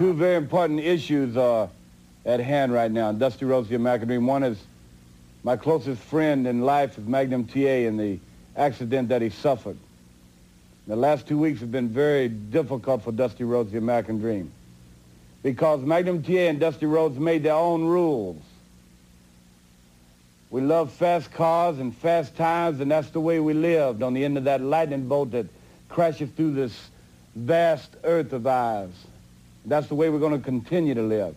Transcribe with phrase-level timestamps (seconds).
[0.00, 1.68] two very important issues are
[2.24, 3.12] at hand right now.
[3.12, 4.26] Dusty Rhodes the American Dream.
[4.26, 4.58] One is
[5.44, 8.18] my closest friend in life is Magnum TA and the
[8.56, 9.76] accident that he suffered.
[10.86, 14.50] The last two weeks have been very difficult for Dusty Rhodes the American Dream
[15.42, 18.40] because Magnum TA and Dusty Rhodes made their own rules.
[20.48, 24.24] We love fast cars and fast times, and that's the way we lived on the
[24.24, 25.44] end of that lightning bolt that
[25.90, 26.88] crashes through this
[27.36, 28.94] vast earth of ours.
[29.64, 31.36] That's the way we're going to continue to live.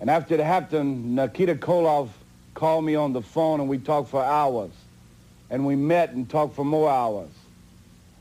[0.00, 2.08] And after it happened, Nikita Koloff
[2.54, 4.70] called me on the phone and we talked for hours.
[5.50, 7.30] And we met and talked for more hours.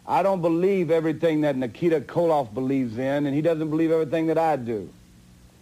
[0.05, 4.37] I don't believe everything that Nikita Koloff believes in, and he doesn't believe everything that
[4.37, 4.89] I do.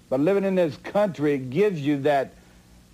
[0.09, 2.33] But living in this country gives you that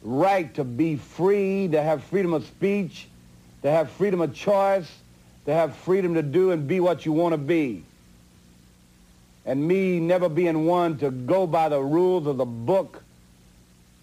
[0.03, 3.07] right to be free, to have freedom of speech,
[3.63, 4.91] to have freedom of choice,
[5.45, 7.83] to have freedom to do and be what you want to be.
[9.47, 13.01] And me never being one to go by the rules of the book,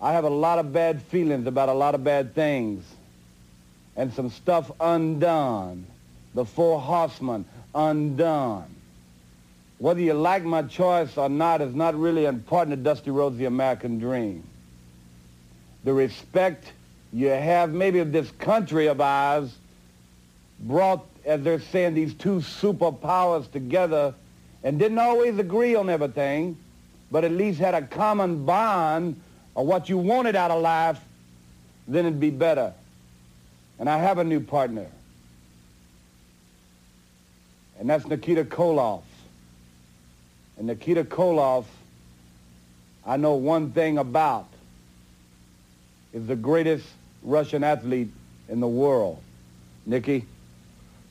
[0.01, 2.83] I have a lot of bad feelings about a lot of bad things
[3.95, 5.86] and some stuff undone.
[6.34, 8.75] The four horsemen undone.
[9.78, 13.45] Whether you like my choice or not is not really important to Dusty Rhodes, the
[13.45, 14.45] American dream.
[15.84, 16.73] The respect
[17.12, 19.55] you have maybe of this country of ours
[20.58, 24.14] brought, as they're saying, these two superpowers together
[24.65, 26.57] and didn't always agree on everything,
[27.12, 29.20] but at least had a common bond
[29.55, 30.98] of what you wanted out of life,
[31.87, 32.73] then it'd be better.
[33.79, 34.87] And I have a new partner.
[37.79, 39.03] And that's Nikita Koloff.
[40.57, 41.65] And Nikita Koloff,
[43.07, 44.48] I know one thing about,
[46.15, 46.87] is the greatest
[47.23, 48.09] Russian athlete
[48.48, 49.20] in the world.
[49.85, 50.25] Nikki?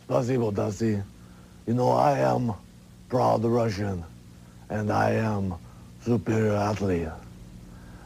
[0.08, 1.02] Spasibo, Dusty.
[1.68, 2.54] You know, I am
[3.14, 4.04] proud Russian,
[4.72, 5.54] and I am
[6.02, 7.14] superior athlete.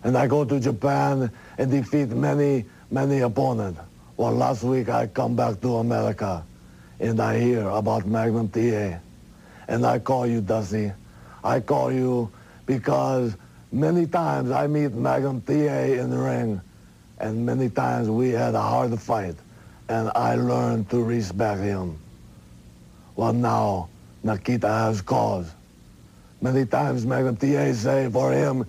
[0.03, 3.79] And I go to Japan and defeat many, many opponents.
[4.17, 6.43] Well, last week I come back to America,
[6.99, 8.99] and I hear about Magnum TA.
[9.69, 10.91] And I call you, Dusty.
[11.41, 12.29] I call you
[12.65, 13.33] because
[13.71, 16.59] many times I meet Magnum TA in the ring,
[17.17, 19.35] and many times we had a hard fight,
[19.87, 21.95] and I learned to respect him.
[23.15, 23.87] Well, now
[24.23, 25.51] Nikita has cause.
[26.41, 28.65] Many times Magnum TA say for him,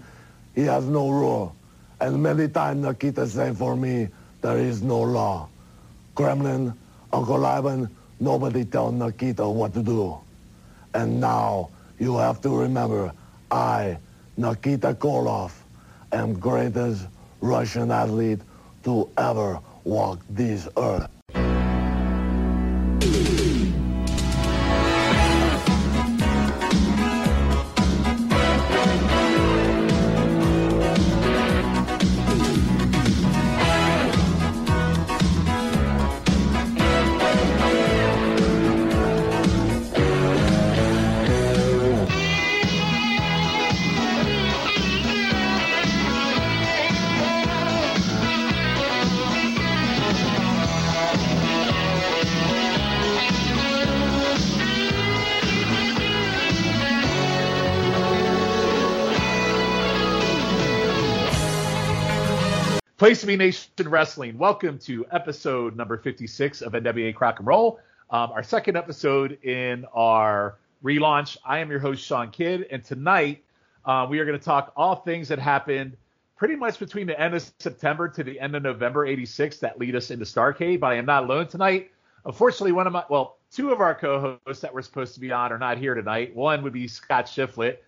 [0.55, 1.55] he has no rule.
[2.01, 4.09] And many times Nikita say for me,
[4.41, 5.49] there is no law.
[6.15, 6.73] Kremlin,
[7.13, 7.89] Uncle Ivan,
[8.21, 10.19] nobody tell Nikita what to do.
[10.95, 13.13] And now you have to remember,
[13.51, 13.99] I,
[14.37, 15.53] Nikita Koloff,
[16.13, 17.07] am greatest
[17.41, 18.41] Russian athlete
[18.85, 21.18] to ever walk this earth.
[63.09, 64.37] Place to be Nation Wrestling.
[64.37, 67.81] Welcome to episode number 56 of NWA Crock and Roll,
[68.11, 71.39] um, our second episode in our relaunch.
[71.43, 73.43] I am your host, Shawn Kidd, and tonight
[73.87, 75.97] uh, we are going to talk all things that happened
[76.37, 79.97] pretty much between the end of September to the end of November 86 that lead
[79.97, 81.91] us into Starrcade, but I am not alone tonight.
[82.27, 85.33] Unfortunately, one of my, well, two of our co hosts that were supposed to be
[85.33, 86.37] on are not here tonight.
[86.37, 87.79] One would be Scott Shiflett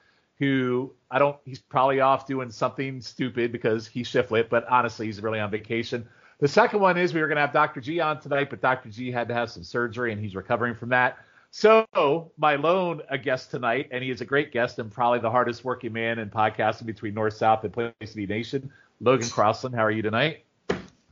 [0.41, 5.21] who I don't, he's probably off doing something stupid because he's shiftless, but honestly, he's
[5.21, 6.09] really on vacation.
[6.41, 7.81] The second one is we were going to have Dr.
[7.83, 8.89] G on tonight, but Dr.
[8.89, 11.19] G had to have some surgery and he's recovering from that.
[11.50, 15.31] So my lone a guest tonight, and he is a great guest and probably the
[15.31, 18.73] hardest working man in podcasting between North South and Place to Be Nation.
[19.00, 20.44] Logan Crossland, how are you tonight?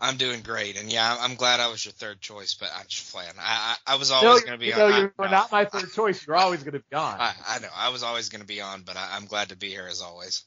[0.00, 3.12] I'm doing great, and yeah, I'm glad I was your third choice, but I'm just
[3.12, 3.33] playing.
[3.39, 4.91] I I, I was always no, going to be you on.
[4.91, 6.27] Know, you were not my third choice.
[6.27, 7.21] You're always going to be on.
[7.21, 7.69] I, I, know.
[7.75, 10.00] I was always going to be on, but I, am glad to be here as
[10.00, 10.45] always.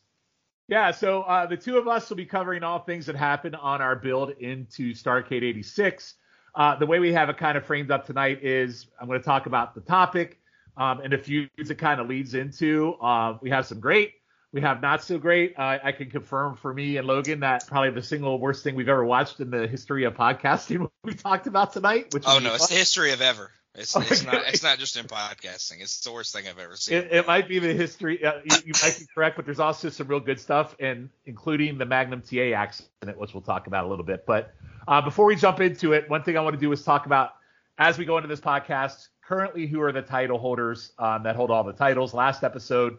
[0.68, 3.82] Yeah, so uh, the two of us will be covering all things that happen on
[3.82, 6.16] our build into Starrcade 86.
[6.56, 9.26] Uh, the way we have it kind of framed up tonight is I'm going to
[9.26, 10.40] talk about the topic
[10.78, 12.94] um, and a few it kind of leads into.
[13.02, 14.14] Uh, we have some great
[14.54, 15.54] we have not so great.
[15.58, 18.90] Uh, I can confirm for me and Logan that probably the single worst thing we've
[18.90, 22.14] ever watched in the history of podcasting we talked about tonight.
[22.14, 23.52] Which oh no, it's the history of ever.
[23.74, 25.82] It's, it's not it's not just in podcasting.
[25.82, 26.98] It's the worst thing I've ever seen.
[26.98, 28.24] It, it might be the history.
[28.24, 31.78] Uh, you, you might be correct, but there's also some real good stuff, and including
[31.78, 34.26] the Magnum TA accident, which we'll talk about a little bit.
[34.26, 34.54] But
[34.88, 37.36] uh, before we jump into it, one thing I want to do is talk about
[37.78, 39.08] as we go into this podcast.
[39.24, 42.14] Currently, who are the title holders um, that hold all the titles?
[42.14, 42.98] Last episode,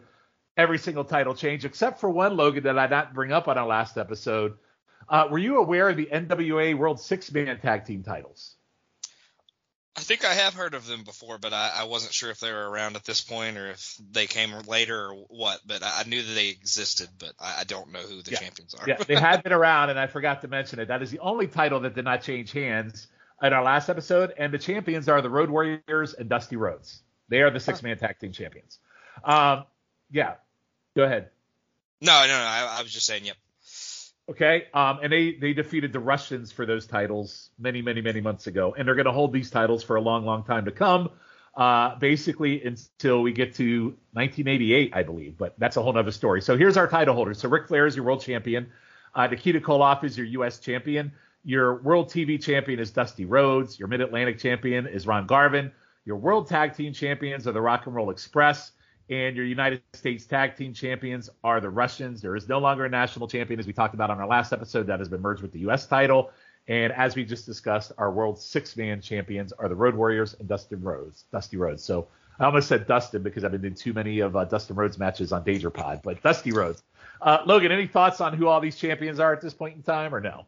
[0.57, 3.57] every single title change except for one Logan that I did not bring up on
[3.57, 4.57] our last episode.
[5.09, 8.55] Uh, were you aware of the NWA World Six Man Tag Team titles?
[9.95, 12.51] I think I have heard of them before, but I, I, wasn't sure if they
[12.51, 15.59] were around at this point or if they came later or what.
[15.67, 18.39] But I, I knew that they existed, but I, I don't know who the yeah.
[18.39, 18.89] champions are.
[18.89, 20.87] yeah, they had been around, and I forgot to mention it.
[20.87, 23.07] That is the only title that did not change hands
[23.43, 27.03] in our last episode, and the champions are the Road Warriors and Dusty Rhodes.
[27.29, 28.79] They are the six-man tag team champions.
[29.23, 29.65] Um,
[30.09, 30.35] yeah,
[30.95, 31.29] go ahead.
[32.01, 32.33] No, no, no.
[32.33, 33.37] I, I was just saying, yep.
[34.29, 34.67] Okay.
[34.73, 38.73] Um, and they they defeated the Russians for those titles many, many, many months ago,
[38.77, 41.09] and they're going to hold these titles for a long, long time to come.
[41.55, 46.41] Uh, basically until we get to 1988, I believe, but that's a whole other story.
[46.41, 47.37] So here's our title holders.
[47.37, 48.71] So Ric Flair is your world champion.
[49.13, 50.57] Uh, Nikita Koloff is your U.S.
[50.57, 51.11] champion.
[51.43, 53.77] Your world TV champion is Dusty Rhodes.
[53.77, 55.71] Your Mid Atlantic champion is Ron Garvin.
[56.05, 58.71] Your world tag team champions are the Rock and Roll Express
[59.09, 62.21] and your United States Tag Team Champions are the Russians.
[62.21, 64.87] There is no longer a national champion, as we talked about on our last episode,
[64.87, 65.85] that has been merged with the U.S.
[65.85, 66.31] title.
[66.67, 70.47] And as we just discussed, our World Six Man Champions are the Road Warriors and
[70.47, 71.83] Dustin Rhodes, Dusty Rhodes.
[71.83, 72.07] So
[72.39, 75.33] I almost said Dustin because I've been doing too many of uh, Dustin Rhodes matches
[75.33, 76.81] on Danger Pod, but Dusty Rhodes.
[77.21, 80.15] Uh, Logan, any thoughts on who all these champions are at this point in time,
[80.15, 80.45] or no?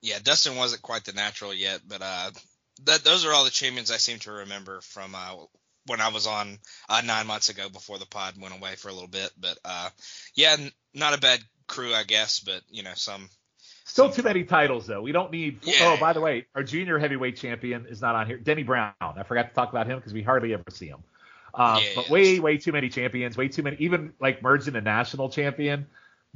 [0.00, 2.30] Yeah, Dustin wasn't quite the natural yet, but uh,
[2.84, 5.34] that, those are all the champions I seem to remember from uh,
[5.86, 6.58] when I was on
[6.88, 9.30] uh, nine months ago before the pod went away for a little bit.
[9.40, 9.90] But uh,
[10.34, 12.40] yeah, n- not a bad crew, I guess.
[12.40, 13.28] But you know, some
[13.84, 15.02] still too many titles though.
[15.02, 15.58] We don't need.
[15.62, 15.74] Yeah.
[15.82, 18.38] Oh, by the way, our junior heavyweight champion is not on here.
[18.38, 18.92] Denny Brown.
[19.00, 21.02] I forgot to talk about him because we hardly ever see him.
[21.54, 23.36] Um, Yeah, but yeah, way, way too many champions.
[23.36, 23.76] Way too many.
[23.78, 25.86] Even like merging a national champion.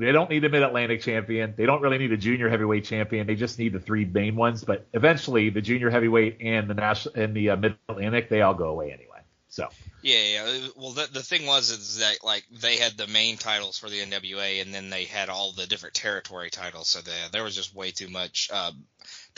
[0.01, 1.55] They don't need a Mid Atlantic champion.
[1.57, 3.27] They don't really need a junior heavyweight champion.
[3.27, 4.63] They just need the three main ones.
[4.63, 8.55] But eventually, the junior heavyweight and the national and the uh, Mid Atlantic, they all
[8.55, 9.18] go away anyway.
[9.49, 9.69] So
[10.03, 10.43] Yeah, yeah.
[10.45, 13.89] uh, Well, the, the thing was is that like they had the main titles for
[13.89, 16.89] the NWA, and then they had all the different territory titles.
[16.89, 18.73] So the, there was just way too much, uh,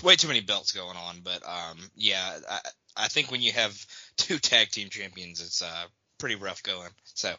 [0.03, 1.21] way too many belts going on.
[1.23, 2.61] But um, yeah, I,
[2.97, 3.75] I think when you have
[4.17, 5.85] two tag team champions, it's uh,
[6.19, 6.91] pretty rough going.
[7.05, 7.35] So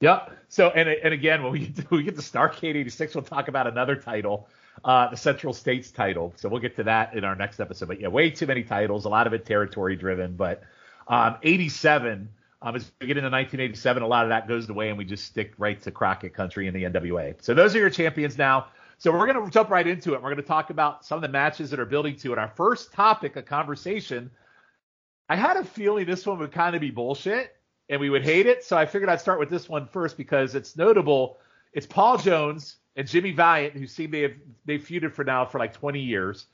[0.00, 0.32] Yep.
[0.48, 3.48] So and and again, when we get to, we get to Starrcade '86, we'll talk
[3.48, 4.48] about another title,
[4.84, 6.32] uh, the Central States title.
[6.36, 7.88] So we'll get to that in our next episode.
[7.88, 10.36] But yeah, way too many titles, a lot of it territory driven.
[10.36, 10.62] But
[11.10, 12.30] um, '87,
[12.62, 15.24] um, as we get into 1987, a lot of that goes away, and we just
[15.24, 17.34] stick right to Crockett Country and the NWA.
[17.42, 18.68] So those are your champions now.
[18.96, 20.22] So we're gonna jump right into it.
[20.22, 22.38] We're gonna talk about some of the matches that are building to it.
[22.38, 24.30] Our first topic of conversation.
[25.28, 27.54] I had a feeling this one would kind of be bullshit
[27.88, 28.64] and we would hate it.
[28.64, 31.38] So I figured I'd start with this one first because it's notable.
[31.72, 34.34] It's Paul Jones and Jimmy Valiant who seem they have
[34.64, 36.46] they feuded for now for like 20 years.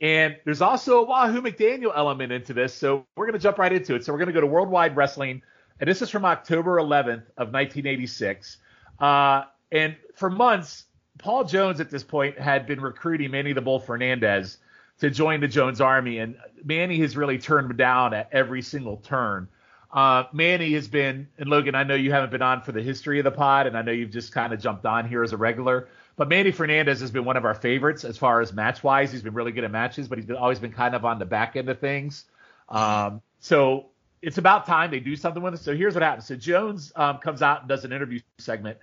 [0.00, 2.72] And there's also a Wahoo McDaniel element into this.
[2.72, 4.04] So we're going to jump right into it.
[4.04, 5.42] So we're going to go to Worldwide Wrestling.
[5.78, 8.58] And this is from October 11th of 1986.
[8.98, 10.84] Uh, and for months,
[11.18, 14.58] Paul Jones at this point had been recruiting Manny the Bull Fernandez
[15.00, 16.18] to join the Jones Army.
[16.18, 19.48] And Manny has really turned down at every single turn.
[19.92, 23.18] Uh, Manny has been, and Logan, I know you haven't been on for the history
[23.18, 25.36] of the pod, and I know you've just kind of jumped on here as a
[25.36, 25.88] regular.
[26.20, 29.10] But Manny Fernandez has been one of our favorites as far as match wise.
[29.10, 31.24] He's been really good at matches, but he's been, always been kind of on the
[31.24, 32.26] back end of things.
[32.68, 33.86] Um, so
[34.20, 35.60] it's about time they do something with it.
[35.60, 36.26] So here's what happens.
[36.26, 38.76] So Jones um, comes out and does an interview segment,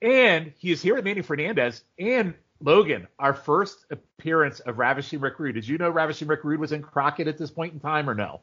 [0.00, 5.40] and he is here with Manny Fernandez and Logan, our first appearance of Ravishing Rick
[5.40, 5.56] Rude.
[5.56, 8.14] Did you know Ravishing Rick Rude was in Crockett at this point in time or
[8.14, 8.42] no?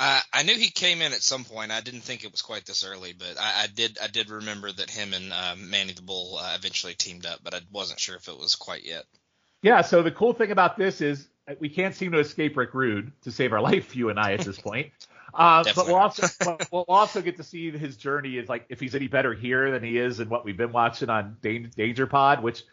[0.00, 1.70] I, I knew he came in at some point.
[1.70, 4.72] I didn't think it was quite this early, but I, I did I did remember
[4.72, 8.16] that him and uh, Manny the Bull uh, eventually teamed up, but I wasn't sure
[8.16, 9.04] if it was quite yet.
[9.62, 12.72] Yeah, so the cool thing about this is uh, we can't seem to escape Rick
[12.72, 14.90] Rude to save our life, you and I, at this point.
[15.34, 16.26] Uh, but we'll also
[16.72, 19.82] we'll also get to see his journey is like if he's any better here than
[19.82, 22.64] he is in what we've been watching on Danger Pod, which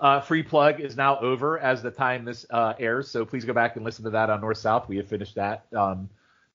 [0.00, 3.08] uh, free plug is now over as the time this uh, airs.
[3.08, 4.88] So please go back and listen to that on North South.
[4.88, 5.64] We have finished that.
[5.74, 6.10] Um,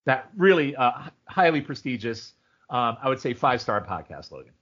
[0.07, 0.91] that really uh,
[1.27, 2.31] highly prestigious,
[2.69, 4.53] um, I would say five star podcast, Logan.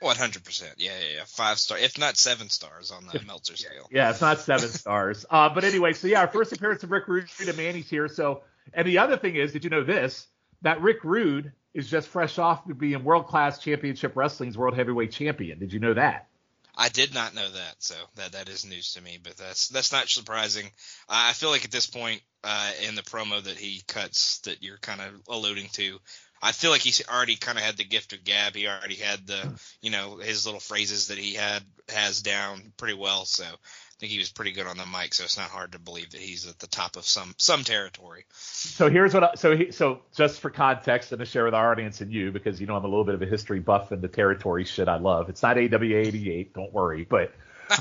[0.00, 0.74] One hundred percent.
[0.76, 1.22] Yeah, yeah, yeah.
[1.26, 3.88] Five star, if not seven stars on the Meltzer scale.
[3.90, 5.24] Yeah, it's not seven stars.
[5.28, 8.08] Uh, but anyway, so yeah, our first appearance of Rick Rude and Manny's here.
[8.08, 8.42] So,
[8.74, 10.26] and the other thing is, did you know this?
[10.60, 15.12] That Rick Rude is just fresh off to being World Class Championship Wrestling's World Heavyweight
[15.12, 15.58] Champion.
[15.58, 16.28] Did you know that?
[16.76, 19.18] I did not know that, so that that is news to me.
[19.22, 20.70] But that's that's not surprising.
[21.08, 24.78] I feel like at this point, uh, in the promo that he cuts that you're
[24.78, 25.98] kind of alluding to.
[26.42, 28.54] I feel like he's already kind of had the gift of gab.
[28.54, 32.92] He already had the, you know, his little phrases that he had has down pretty
[32.92, 33.24] well.
[33.24, 35.14] So I think he was pretty good on the mic.
[35.14, 38.26] So it's not hard to believe that he's at the top of some some territory.
[38.30, 39.24] So here's what.
[39.24, 42.30] I, so he, so just for context and to share with our audience and you,
[42.30, 44.86] because you know I'm a little bit of a history buff and the territory shit
[44.86, 45.30] I love.
[45.30, 47.32] It's not AWA 88, don't worry, but.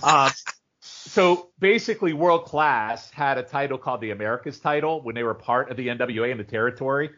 [0.02, 0.32] Um,
[0.86, 5.72] so basically, World Class had a title called the Americas title when they were part
[5.72, 7.12] of the NWA in the territory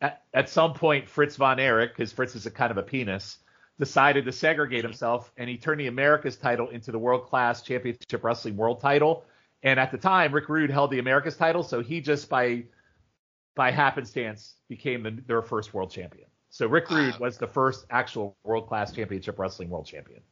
[0.00, 3.38] at, at some point, Fritz von Erich, because Fritz is a kind of a penis,
[3.78, 8.22] decided to segregate himself, and he turned the Americas title into the World Class Championship
[8.22, 9.24] Wrestling World Title.
[9.62, 12.64] And at the time, Rick Rude held the Americas title, so he just by
[13.56, 16.28] by happenstance became the, their first world champion.
[16.48, 20.22] So Rick Rude was the first actual World Class Championship Wrestling World Champion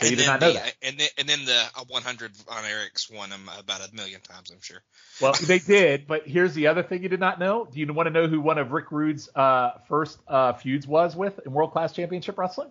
[0.00, 3.94] and, then the, and then and then the 100 on Erich's won him about a
[3.94, 4.82] million times, I'm sure.
[5.20, 7.66] Well, they did, but here's the other thing you did not know.
[7.70, 11.16] Do you want to know who one of Rick Rude's uh, first uh, feuds was
[11.16, 12.70] with in World Class Championship Wrestling?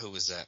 [0.00, 0.46] Who was that?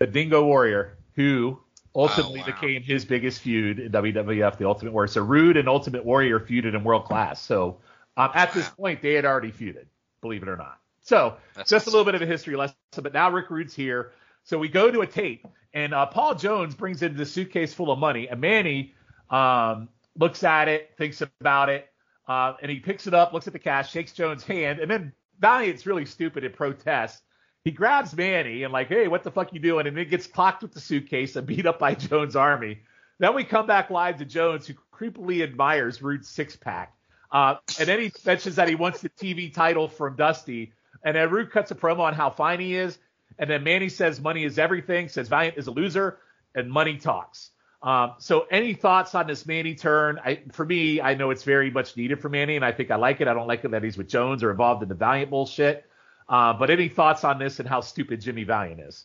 [0.00, 1.60] The Dingo Warrior, who
[1.94, 2.58] ultimately oh, wow.
[2.60, 5.08] became his biggest feud in WWF, the Ultimate Warrior.
[5.08, 7.40] So Rude and Ultimate Warrior feuded in World Class.
[7.40, 7.78] So
[8.16, 8.54] um, at wow.
[8.54, 9.86] this point, they had already feuded,
[10.20, 10.78] believe it or not.
[11.02, 11.90] So That's just awesome.
[11.90, 12.76] a little bit of a history lesson.
[12.96, 14.12] But now Rick Rude's here.
[14.44, 17.90] So we go to a tape, and uh, Paul Jones brings in the suitcase full
[17.90, 18.94] of money, and Manny
[19.30, 21.88] um, looks at it, thinks about it,
[22.28, 25.12] uh, and he picks it up, looks at the cash, shakes Jones' hand, and then
[25.40, 27.22] Valiant's really stupid and protests.
[27.64, 29.86] He grabs Manny and like, hey, what the fuck you doing?
[29.86, 32.80] And then gets clocked with the suitcase and beat up by Jones' army.
[33.18, 36.94] Then we come back live to Jones, who creepily admires Rude's six pack.
[37.32, 40.72] Uh, and then he mentions that he wants the TV title from Dusty.
[41.02, 42.98] And then Rude cuts a promo on how fine he is.
[43.38, 46.18] And then Manny says money is everything, says Valiant is a loser,
[46.54, 47.50] and money talks.
[47.82, 50.18] Um, so any thoughts on this Manny turn?
[50.24, 52.96] I, for me, I know it's very much needed for Manny, and I think I
[52.96, 53.28] like it.
[53.28, 55.84] I don't like it that he's with Jones or involved in the Valiant bullshit.
[56.26, 59.04] Uh, but any thoughts on this and how stupid Jimmy Valiant is?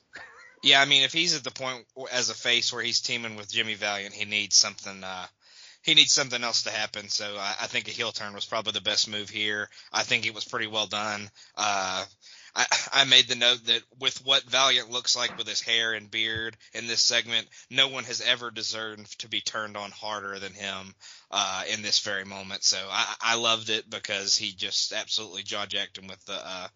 [0.64, 3.52] Yeah, I mean, if he's at the point as a face where he's teaming with
[3.52, 5.04] Jimmy Valiant, he needs something.
[5.04, 5.26] Uh,
[5.82, 7.08] he needs something else to happen.
[7.10, 9.70] So I, I, think a heel turn was probably the best move here.
[9.94, 11.30] I think it was pretty well done.
[11.56, 12.04] Uh,
[12.60, 12.66] I,
[13.02, 16.58] I made the note that with what Valiant looks like with his hair and beard
[16.74, 20.94] in this segment, no one has ever deserved to be turned on harder than him
[21.32, 22.64] uh, in this very moment.
[22.64, 26.68] So I, I loved it because he just absolutely jaw jacked him with the uh,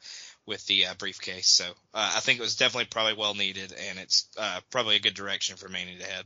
[0.46, 1.48] with the uh, briefcase.
[1.48, 5.02] So uh, I think it was definitely probably well needed, and it's uh, probably a
[5.02, 6.26] good direction for Manny to head.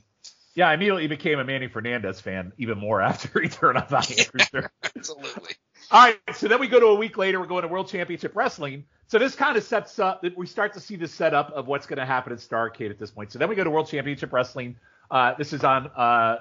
[0.56, 4.32] Yeah, I immediately became a Manny Fernandez fan even more after he turned on Valiant
[4.54, 5.54] yeah, Absolutely.
[5.92, 7.40] All right, so then we go to a week later.
[7.40, 8.86] We're going to World Championship Wrestling.
[9.08, 11.88] So this kind of sets up that we start to see the setup of what's
[11.88, 13.32] going to happen at Starrcade at this point.
[13.32, 14.76] So then we go to World Championship Wrestling.
[15.10, 16.40] Uh, this is on uh,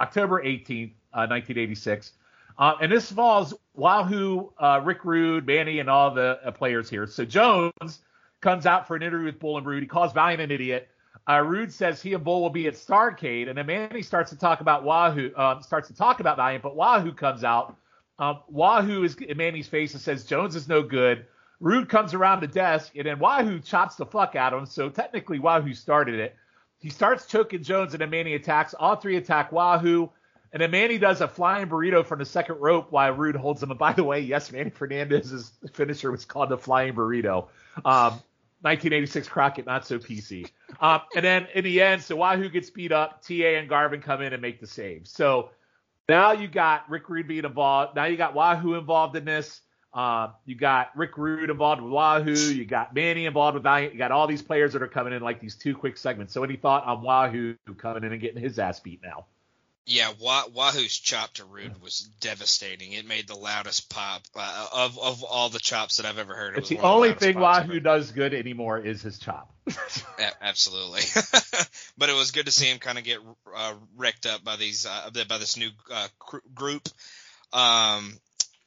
[0.00, 2.12] October 18th, uh, 1986.
[2.58, 7.06] Uh, and this involves Wahoo, uh, Rick Rude, Manny, and all the uh, players here.
[7.06, 8.00] So Jones
[8.40, 9.84] comes out for an interview with Bull and Rude.
[9.84, 10.88] He calls Valiant an idiot.
[11.28, 14.62] Rude says he and Bull will be at Starrcade, and then Manny starts to talk
[14.62, 17.76] about Wahoo, starts to talk about Valiant, but Wahoo comes out
[18.18, 21.26] um, Wahoo is in Manny's face and says Jones is no good.
[21.60, 24.66] Rude comes around the desk and then Wahoo chops the fuck out of him.
[24.66, 26.36] So technically Wahoo started it.
[26.78, 28.74] He starts choking Jones and then Manny attacks.
[28.74, 30.10] All three attack Wahoo.
[30.52, 33.70] And then Manny does a flying burrito from the second rope while Rude holds him.
[33.70, 37.48] And by the way, yes, Manny Fernandez's finisher was called the flying burrito.
[37.84, 38.22] Um,
[38.60, 40.50] 1986 Crockett, not so PC.
[40.80, 43.22] Um, and then in the end, so Wahoo gets beat up.
[43.22, 45.06] TA and Garvin come in and make the save.
[45.06, 45.50] So
[46.08, 47.94] now you got Rick Rude being involved.
[47.94, 49.60] Now you got Wahoo involved in this.
[49.92, 52.32] Uh, you got Rick Rude involved with Wahoo.
[52.32, 53.94] You got Manny involved with Valiant.
[53.94, 56.34] You got all these players that are coming in like these two quick segments.
[56.34, 59.26] So any thought on Wahoo coming in and getting his ass beat now?
[59.90, 62.92] Yeah, Wahoo's chop to Rude was devastating.
[62.92, 66.56] It made the loudest pop uh, of of all the chops that I've ever heard.
[66.56, 69.50] It it's the only the thing Wahoo does good anymore is his chop.
[70.42, 71.00] absolutely,
[71.96, 73.20] but it was good to see him kind of get
[73.56, 76.08] uh, wrecked up by these uh, by this new uh,
[76.54, 76.86] group.
[77.54, 78.18] Um,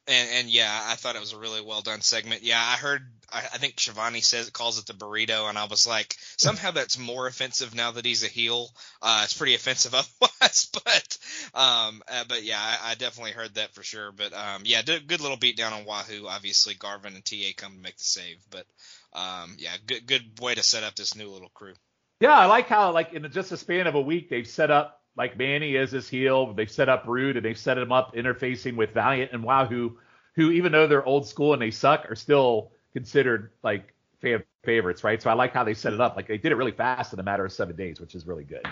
[0.07, 2.43] and, and yeah, I thought it was a really well done segment.
[2.43, 3.03] Yeah, I heard.
[3.31, 6.97] I, I think Schiavone says calls it the burrito, and I was like, somehow that's
[6.97, 8.69] more offensive now that he's a heel.
[9.01, 11.17] Uh, it's pretty offensive otherwise, but
[11.53, 14.11] um, uh, but yeah, I, I, definitely heard that for sure.
[14.11, 16.27] But um, yeah, good little beat down on Wahoo.
[16.27, 18.65] Obviously, Garvin and TA come to make the save, but
[19.13, 21.73] um, yeah, good good way to set up this new little crew.
[22.19, 25.00] Yeah, I like how like in just a span of a week they've set up
[25.15, 26.53] like Manny is his heel.
[26.53, 29.97] They've set up Rude and they've set him up interfacing with Valiant and Wahoo,
[30.35, 35.03] who even though they're old school and they suck, are still considered like fan favorites,
[35.03, 35.21] right?
[35.21, 36.15] So I like how they set it up.
[36.15, 38.43] Like they did it really fast in a matter of seven days, which is really
[38.43, 38.65] good.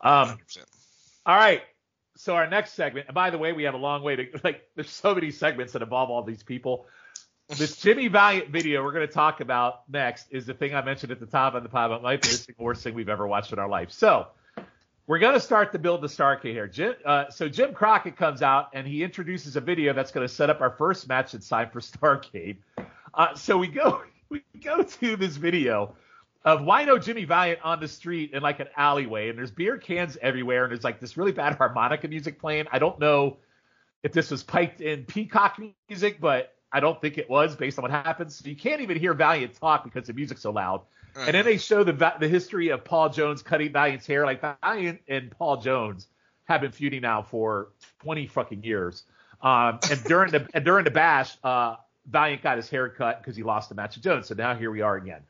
[0.00, 0.64] Um, 100%.
[1.24, 1.62] All right.
[2.16, 4.62] so our next segment, and by the way, we have a long way to like.
[4.74, 6.86] There's so many segments that involve all these people.
[7.48, 11.12] This Jimmy Valiant video we're going to talk about next is the thing I mentioned
[11.12, 11.92] at the top of the pod.
[11.92, 13.90] It might be the worst thing we've ever watched in our life.
[13.90, 14.26] So
[15.06, 16.66] we're going to start to build the Starrcade here.
[16.66, 20.32] Jim, uh, so Jim Crockett comes out and he introduces a video that's going to
[20.32, 22.56] set up our first match at Sign for Starrcade.
[23.14, 25.94] Uh, so we go we go to this video
[26.44, 30.16] of Wino Jimmy Valiant on the street in like an alleyway, and there's beer cans
[30.20, 32.66] everywhere, and there's like this really bad harmonica music playing.
[32.72, 33.38] I don't know
[34.02, 35.58] if this was piped in peacock
[35.88, 38.36] music, but I don't think it was based on what happens.
[38.36, 40.82] So you can't even hear Valiant talk because the music's so loud.
[41.16, 44.24] And then they show the the history of Paul Jones cutting Valiant's hair.
[44.26, 46.08] Like Valiant and Paul Jones
[46.44, 47.68] have been feuding now for
[48.00, 49.04] 20 fucking years.
[49.42, 51.76] Um, and during the and during the bash, uh,
[52.08, 54.28] Valiant got his hair cut because he lost the match to Jones.
[54.28, 55.20] So now here we are again.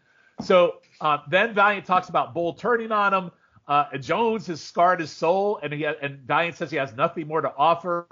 [0.43, 3.31] So uh, then Valiant talks about Bull turning on him.
[3.67, 7.41] Uh, Jones has scarred his soul, and he and Valiant says he has nothing more
[7.41, 8.07] to offer.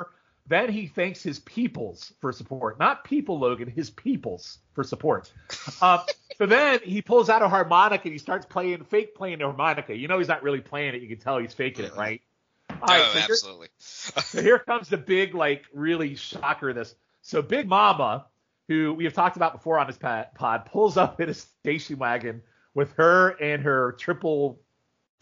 [0.46, 5.32] Then he thanks his peoples for support, not people, Logan, his peoples for support.
[5.80, 6.00] Um,
[6.36, 9.96] so then he pulls out a harmonica and he starts playing, fake playing the harmonica.
[9.96, 11.02] You know he's not really playing it.
[11.02, 12.20] You can tell he's faking it, right?
[12.70, 13.68] All right, oh, so absolutely.
[13.78, 16.70] Here, so here comes the big, like, really shocker.
[16.70, 18.26] of This so Big Mama
[18.68, 22.42] who we have talked about before on this pod, pulls up in a station wagon
[22.74, 24.60] with her and her triple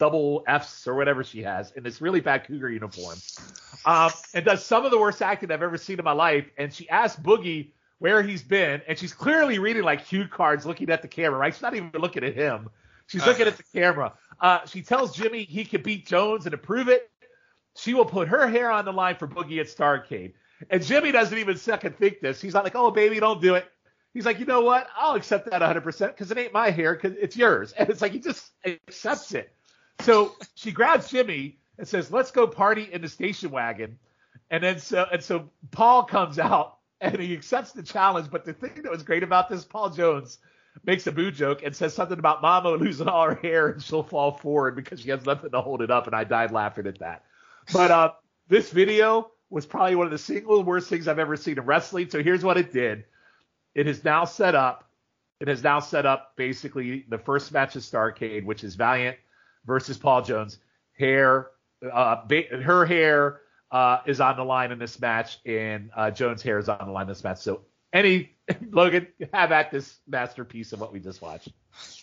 [0.03, 3.17] double Fs or whatever she has in this really bad cougar uniform,
[3.85, 6.45] um, and does some of the worst acting I've ever seen in my life.
[6.57, 7.69] And she asks Boogie
[7.99, 11.39] where he's been, and she's clearly reading like cue cards, looking at the camera.
[11.39, 11.53] Right?
[11.53, 12.69] She's not even looking at him.
[13.07, 14.11] She's looking at the camera.
[14.41, 17.09] Uh, she tells Jimmy he could beat Jones and to prove it,
[17.77, 20.33] she will put her hair on the line for Boogie at Starrcade.
[20.69, 22.41] And Jimmy doesn't even second think this.
[22.41, 23.71] He's not like, oh, baby, don't do it.
[24.13, 24.87] He's like, you know what?
[24.97, 27.73] I'll accept that 100% because it ain't my hair because it's yours.
[27.77, 29.53] And it's like he just accepts it.
[30.01, 33.97] So she grabs Jimmy and says, let's go party in the station wagon.
[34.49, 38.29] And then so and so Paul comes out and he accepts the challenge.
[38.29, 40.37] But the thing that was great about this, Paul Jones
[40.83, 44.03] makes a boo joke and says something about Mama losing all her hair and she'll
[44.03, 46.07] fall forward because she has nothing to hold it up.
[46.07, 47.23] And I died laughing at that.
[47.71, 48.11] But uh,
[48.47, 52.09] this video was probably one of the single worst things I've ever seen in wrestling.
[52.09, 53.05] So here's what it did.
[53.75, 54.89] It has now set up.
[55.39, 59.17] It has now set up basically the first match of Starrcade, which is Valiant
[59.65, 60.57] versus Paul Jones.
[60.97, 61.47] Hair,
[61.91, 66.41] uh, ba- her hair uh, is on the line in this match, and uh, Jones'
[66.41, 67.39] hair is on the line in this match.
[67.39, 68.33] So any
[68.71, 71.49] Logan, have at this masterpiece of what we just watched.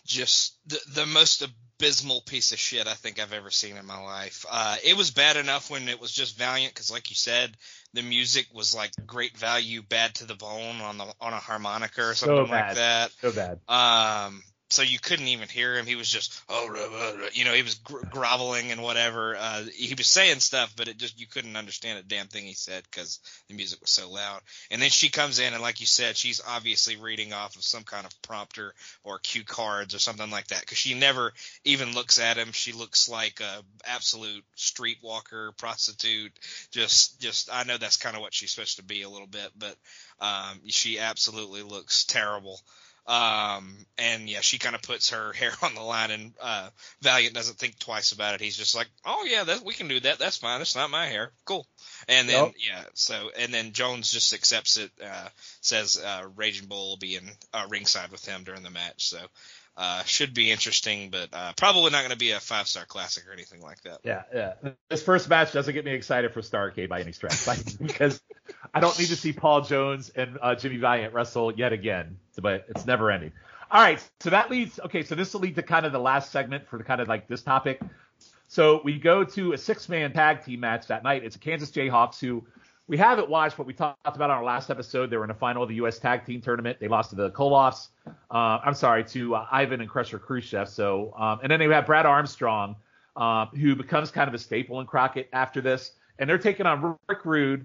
[0.04, 4.02] Just the, the most abysmal piece of shit I think I've ever seen in my
[4.02, 4.44] life.
[4.50, 7.56] Uh, it was bad enough when it was just Valiant, because like you said,
[7.92, 12.08] the music was like great value, bad to the bone on the on a harmonica
[12.08, 13.10] or something so like that.
[13.20, 13.60] So bad.
[13.68, 15.86] Um, so you couldn't even hear him.
[15.86, 19.36] He was just oh, you know, he was gro- groveling and whatever.
[19.36, 22.54] Uh, he was saying stuff, but it just you couldn't understand a damn thing he
[22.54, 24.40] said because the music was so loud.
[24.70, 27.82] And then she comes in and, like you said, she's obviously reading off of some
[27.82, 31.32] kind of prompter or cue cards or something like that because she never
[31.64, 32.52] even looks at him.
[32.52, 36.32] She looks like a absolute streetwalker, prostitute.
[36.70, 39.50] Just, just I know that's kind of what she's supposed to be a little bit,
[39.58, 39.76] but
[40.20, 42.60] um, she absolutely looks terrible.
[43.10, 46.70] Um, and yeah, she kind of puts her hair on the line, and uh,
[47.02, 48.40] Valiant doesn't think twice about it.
[48.40, 50.20] He's just like, "Oh yeah, that, we can do that.
[50.20, 50.60] That's fine.
[50.60, 51.32] It's not my hair.
[51.44, 51.66] Cool."
[52.06, 52.54] And then yep.
[52.56, 54.92] yeah, so and then Jones just accepts it.
[55.04, 55.28] Uh,
[55.60, 59.08] says uh, Raging Bull will be in uh, ringside with him during the match.
[59.08, 59.18] So
[59.80, 63.26] uh, should be interesting, but uh, probably not going to be a five star classic
[63.26, 64.00] or anything like that.
[64.04, 64.52] Yeah, yeah.
[64.90, 68.20] This first match doesn't get me excited for Starrcade by any stretch, because
[68.74, 72.18] I don't need to see Paul Jones and uh, Jimmy Valiant wrestle yet again.
[72.38, 73.32] But it's never ending.
[73.70, 74.78] All right, so that leads.
[74.80, 77.08] Okay, so this will lead to kind of the last segment for the kind of
[77.08, 77.80] like this topic.
[78.48, 81.24] So we go to a six man tag team match that night.
[81.24, 82.44] It's a Kansas Jayhawks who
[82.90, 85.10] we haven't watched what we talked about on our last episode.
[85.10, 86.00] They were in the final of the U.S.
[86.00, 86.78] Tag Team Tournament.
[86.80, 87.86] They lost to the Koloffs.
[88.04, 90.68] Uh, I'm sorry, to uh, Ivan and Crusher Khrushchev.
[90.68, 92.74] So, um, and then they have Brad Armstrong,
[93.14, 95.92] uh, who becomes kind of a staple in Crockett after this.
[96.18, 97.64] And they're taking on Rick Rude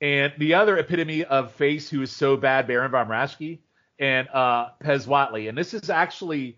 [0.00, 3.58] and the other epitome of face who is so bad, Baron von Raschke
[3.98, 5.50] and uh, Pez Whatley.
[5.50, 6.56] And this is actually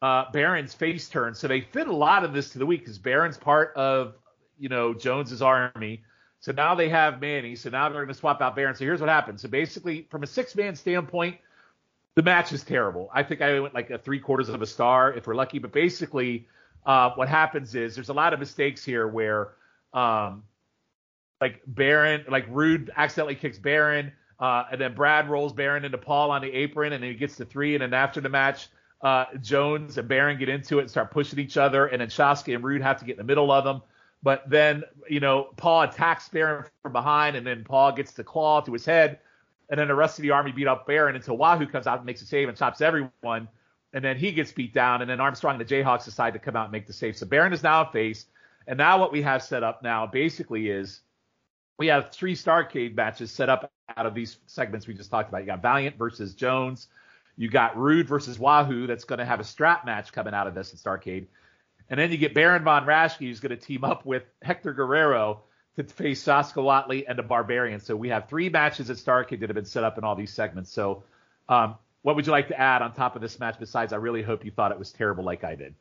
[0.00, 1.34] uh, Baron's face turn.
[1.34, 4.14] So they fit a lot of this to the week because Baron's part of,
[4.60, 6.04] you know, Jones's army.
[6.40, 7.56] So now they have Manny.
[7.56, 8.74] So now they're going to swap out Baron.
[8.74, 9.42] So here's what happens.
[9.42, 11.38] So basically, from a six man standpoint,
[12.14, 13.10] the match is terrible.
[13.12, 15.58] I think I went like a three quarters of a star if we're lucky.
[15.58, 16.46] But basically,
[16.86, 19.52] uh, what happens is there's a lot of mistakes here where,
[19.92, 20.44] um,
[21.40, 26.30] like Baron, like Rude accidentally kicks Baron, uh, and then Brad rolls Baron into Paul
[26.30, 27.74] on the apron, and then he gets to three.
[27.74, 28.68] And then after the match,
[29.02, 32.54] uh, Jones and Baron get into it and start pushing each other, and then Shaska
[32.54, 33.82] and Rude have to get in the middle of them.
[34.22, 38.60] But then, you know, Paul attacks Baron from behind, and then Paul gets the claw
[38.62, 39.20] to his head,
[39.70, 42.06] and then the rest of the army beat up Baron until Wahoo comes out and
[42.06, 43.48] makes a save and chops everyone,
[43.92, 46.56] and then he gets beat down, and then Armstrong and the Jayhawks decide to come
[46.56, 47.16] out and make the save.
[47.16, 48.26] So Baron is now a face,
[48.66, 51.00] and now what we have set up now basically is
[51.78, 55.42] we have three Starrcade matches set up out of these segments we just talked about.
[55.42, 56.88] You got Valiant versus Jones.
[57.36, 60.54] You got Rude versus Wahoo that's going to have a strap match coming out of
[60.54, 61.26] this in Starrcade.
[61.90, 65.42] And then you get Baron von Raschke who's going to team up with Hector Guerrero
[65.76, 67.80] to face Shaska Whatley and the Barbarian.
[67.80, 70.32] So we have three matches at Starrcade that have been set up in all these
[70.32, 70.72] segments.
[70.72, 71.04] So
[71.48, 74.22] um, what would you like to add on top of this match besides I really
[74.22, 75.74] hope you thought it was terrible like I did?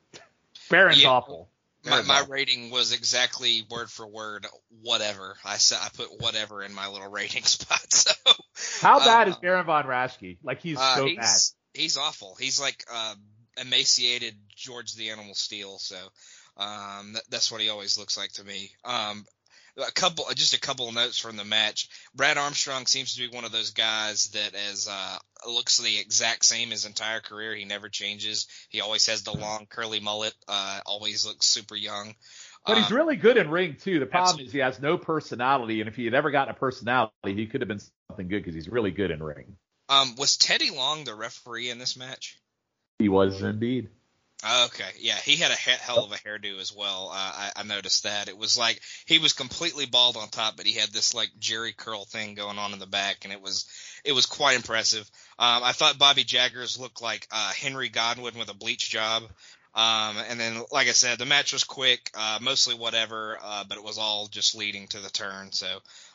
[0.70, 1.10] Baron's yeah.
[1.10, 1.50] awful.
[1.86, 4.46] My, my rating was exactly word for word
[4.82, 5.38] whatever.
[5.46, 7.94] I said I put whatever in my little rating spot.
[7.94, 8.12] So
[8.82, 10.38] how bad uh, is Baron von Raschke?
[10.44, 11.82] Like he's uh, so he's, bad.
[11.82, 12.36] He's awful.
[12.38, 13.16] He's like uh,
[13.60, 15.78] emaciated George the Animal Steele.
[15.80, 15.98] So
[16.58, 18.72] um, that, that's what he always looks like to me.
[18.84, 19.26] Um,
[19.78, 21.90] a couple, just a couple of notes from the match.
[22.16, 25.18] Brad Armstrong seems to be one of those guys that as uh,
[25.48, 27.56] looks the exact same his entire career.
[27.56, 28.48] He never changes.
[28.70, 30.34] He always has the long curly mullet.
[30.48, 32.16] Uh, always looks super young.
[32.66, 34.00] But he's um, really good in ring too.
[34.00, 37.14] The problem is he has no personality, and if he had ever gotten a personality,
[37.24, 39.56] he could have been something good because he's really good in ring.
[39.90, 42.38] Um, was Teddy Long the referee in this match?
[43.00, 43.90] He was indeed.
[44.66, 47.10] Okay, yeah, he had a hell of a hairdo as well.
[47.12, 50.68] Uh, I, I noticed that it was like he was completely bald on top, but
[50.68, 53.66] he had this like Jheri curl thing going on in the back, and it was
[54.06, 55.10] it was quite impressive.
[55.40, 59.24] Um, I thought Bobby Jaggers looked like uh, Henry Godwinn with a bleach job.
[59.74, 63.78] Um, and then, like I said, the match was quick, uh, mostly whatever, uh, but
[63.78, 65.52] it was all just leading to the turn.
[65.52, 65.68] So,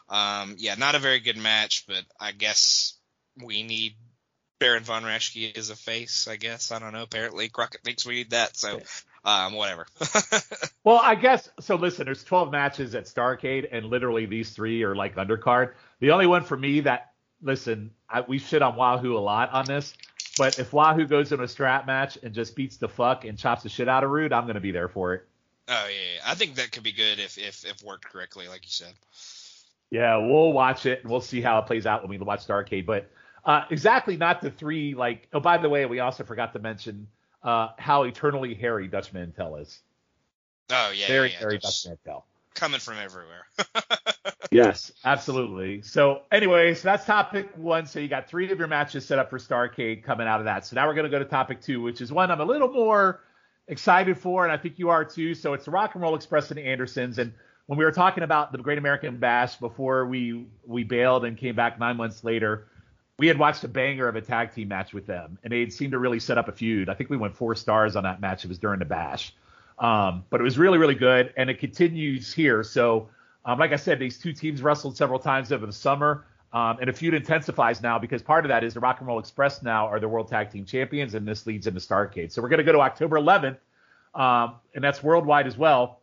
[0.08, 2.94] um, yeah, not a very good match, but I guess
[3.40, 3.94] we need
[4.62, 6.70] Baron von Raschke is a face, I guess.
[6.70, 7.02] I don't know.
[7.02, 8.80] Apparently, Crockett thinks we need that, so
[9.24, 9.88] um, whatever.
[10.84, 11.74] well, I guess so.
[11.74, 15.72] Listen, there's 12 matches at Starrcade, and literally these three are like undercard.
[15.98, 17.10] The only one for me that
[17.42, 19.94] listen, I, we shit on Wahoo a lot on this,
[20.38, 23.64] but if Wahoo goes in a strap match and just beats the fuck and chops
[23.64, 25.26] the shit out of Rude, I'm gonna be there for it.
[25.66, 28.70] Oh yeah, I think that could be good if if if worked correctly, like you
[28.70, 28.94] said.
[29.90, 32.86] Yeah, we'll watch it and we'll see how it plays out when we watch Starrcade,
[32.86, 33.10] but
[33.44, 35.28] uh, exactly not the three like.
[35.32, 37.06] Oh, by the way, we also forgot to mention
[37.42, 39.80] uh, how eternally hairy Dutch Mantell is.
[40.70, 42.26] Oh yeah, very yeah, hairy Dutch Mantell.
[42.54, 43.46] Coming from everywhere.
[44.50, 45.82] yes, absolutely.
[45.82, 47.86] So, anyways, that's topic one.
[47.86, 50.66] So you got three of your matches set up for Starrcade coming out of that.
[50.66, 52.70] So now we're going to go to topic two, which is one I'm a little
[52.70, 53.20] more
[53.68, 55.34] excited for, and I think you are too.
[55.34, 57.18] So it's the Rock and Roll Express and the Andersons.
[57.18, 57.32] And
[57.66, 61.56] when we were talking about the Great American Bash before we we bailed and came
[61.56, 62.68] back nine months later,
[63.22, 65.72] we had watched a banger of a tag team match with them, and they had
[65.72, 66.88] seemed to really set up a feud.
[66.88, 68.44] I think we went four stars on that match.
[68.44, 69.32] It was during the bash,
[69.78, 72.64] um, but it was really really good, and it continues here.
[72.64, 73.10] So,
[73.44, 76.90] um, like I said, these two teams wrestled several times over the summer, um, and
[76.90, 79.86] a feud intensifies now because part of that is the Rock and Roll Express now
[79.86, 82.32] are the World Tag Team Champions, and this leads into Starrcade.
[82.32, 83.58] So we're going to go to October 11th,
[84.16, 86.00] um, and that's worldwide as well.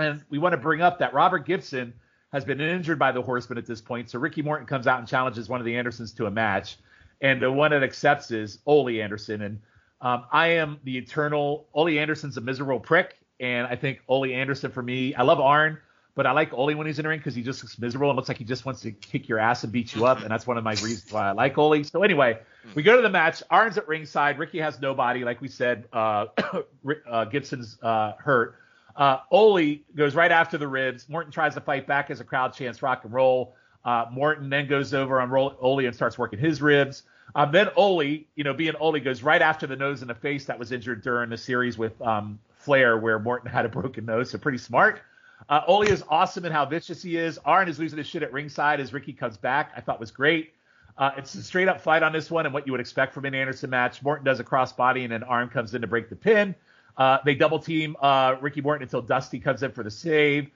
[0.00, 1.94] And we want to bring up that Robert Gibson
[2.32, 4.10] has been injured by the Horsemen at this point.
[4.10, 6.76] So Ricky Morton comes out and challenges one of the Andersons to a match,
[7.20, 9.42] and the one that accepts is Ole Anderson.
[9.42, 9.60] And
[10.00, 14.70] um, I am the eternal Ole Anderson's a miserable prick, and I think Ole Anderson
[14.70, 15.78] for me, I love Arn,
[16.14, 18.16] but I like Ole when he's in the ring because he just looks miserable and
[18.16, 20.46] looks like he just wants to kick your ass and beat you up, and that's
[20.46, 21.82] one of my reasons why I like Ole.
[21.82, 22.38] So anyway,
[22.74, 23.42] we go to the match.
[23.50, 24.38] Arn's at ringside.
[24.38, 25.86] Ricky has nobody, like we said.
[25.92, 26.26] Uh,
[27.10, 28.56] uh, Gibson's uh, hurt.
[28.96, 31.08] Uh, Ole goes right after the ribs.
[31.08, 33.54] Morton tries to fight back as a crowd chants rock and roll.
[33.84, 37.04] Uh, Morton then goes over on Ole and starts working his ribs.
[37.34, 40.44] Um, then Ole, you know, being Ole, goes right after the nose and the face
[40.46, 44.30] that was injured during the series with um, Flair, where Morton had a broken nose.
[44.30, 45.00] So pretty smart.
[45.48, 47.38] Uh, is awesome in how vicious he is.
[47.44, 49.72] Arn is losing his shit at ringside as Ricky comes back.
[49.76, 50.52] I thought was great.
[50.98, 53.24] Uh, it's a straight up fight on this one and what you would expect from
[53.24, 54.02] an Anderson match.
[54.02, 56.54] Morton does a crossbody and then Arn comes in to break the pin.
[56.96, 60.50] Uh, they double team uh, Ricky Morton until Dusty comes in for the save.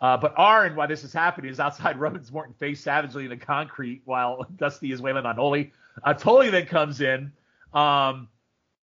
[0.00, 3.36] Uh, but Arn, while this is happening, is outside rubbing Morton face savagely in the
[3.36, 5.66] concrete while Dusty is wailing on Ole.
[6.02, 7.32] Uh, Tully then comes in,
[7.74, 8.28] um,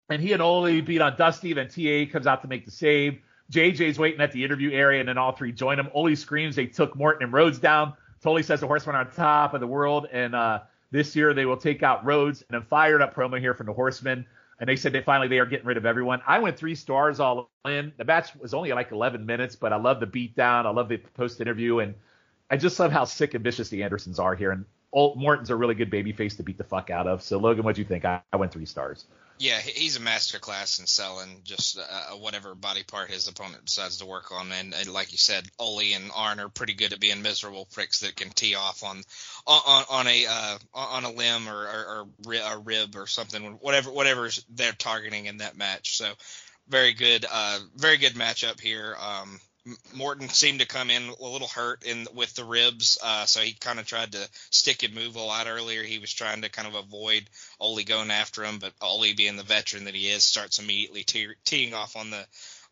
[0.08, 1.52] and he and Ole beat on Dusty.
[1.52, 3.18] Then TA comes out to make the save.
[3.50, 5.88] JJ's waiting at the interview area, and then all three join him.
[5.92, 7.94] Ole screams they took Morton and Rhodes down.
[8.22, 10.60] Tully says the horsemen are on top of the world, and uh,
[10.92, 12.42] this year they will take out Rhodes.
[12.42, 14.24] And then fired up promo here from the horsemen
[14.60, 16.20] and they said they finally they are getting rid of everyone.
[16.26, 17.92] I went three stars all in.
[17.96, 20.66] The match was only like 11 minutes, but I love the beatdown.
[20.66, 21.94] I love the post interview, and
[22.50, 24.50] I just love how sick and vicious the Andersons are here.
[24.50, 27.22] And old, Morton's a really good baby face to beat the fuck out of.
[27.22, 28.04] So Logan, what'd you think?
[28.04, 29.06] I, I went three stars.
[29.40, 34.06] Yeah, he's a masterclass in selling just uh, whatever body part his opponent decides to
[34.06, 37.22] work on, and, and, like you said, Ole and Arn are pretty good at being
[37.22, 39.02] miserable pricks that can tee off on
[39.46, 43.90] on, on a uh, on a limb or, or, or, a rib or something, whatever
[43.90, 45.96] whatever they're targeting in that match.
[45.96, 46.12] So
[46.68, 48.94] very good, uh, very good matchup here.
[49.00, 49.40] Um,
[49.94, 53.52] Morton seemed to come in a little hurt in with the ribs, uh, so he
[53.52, 55.82] kind of tried to stick and move a lot earlier.
[55.82, 59.42] He was trying to kind of avoid Ole going after him, but Ole, being the
[59.42, 62.26] veteran that he is, starts immediately te- teeing off on the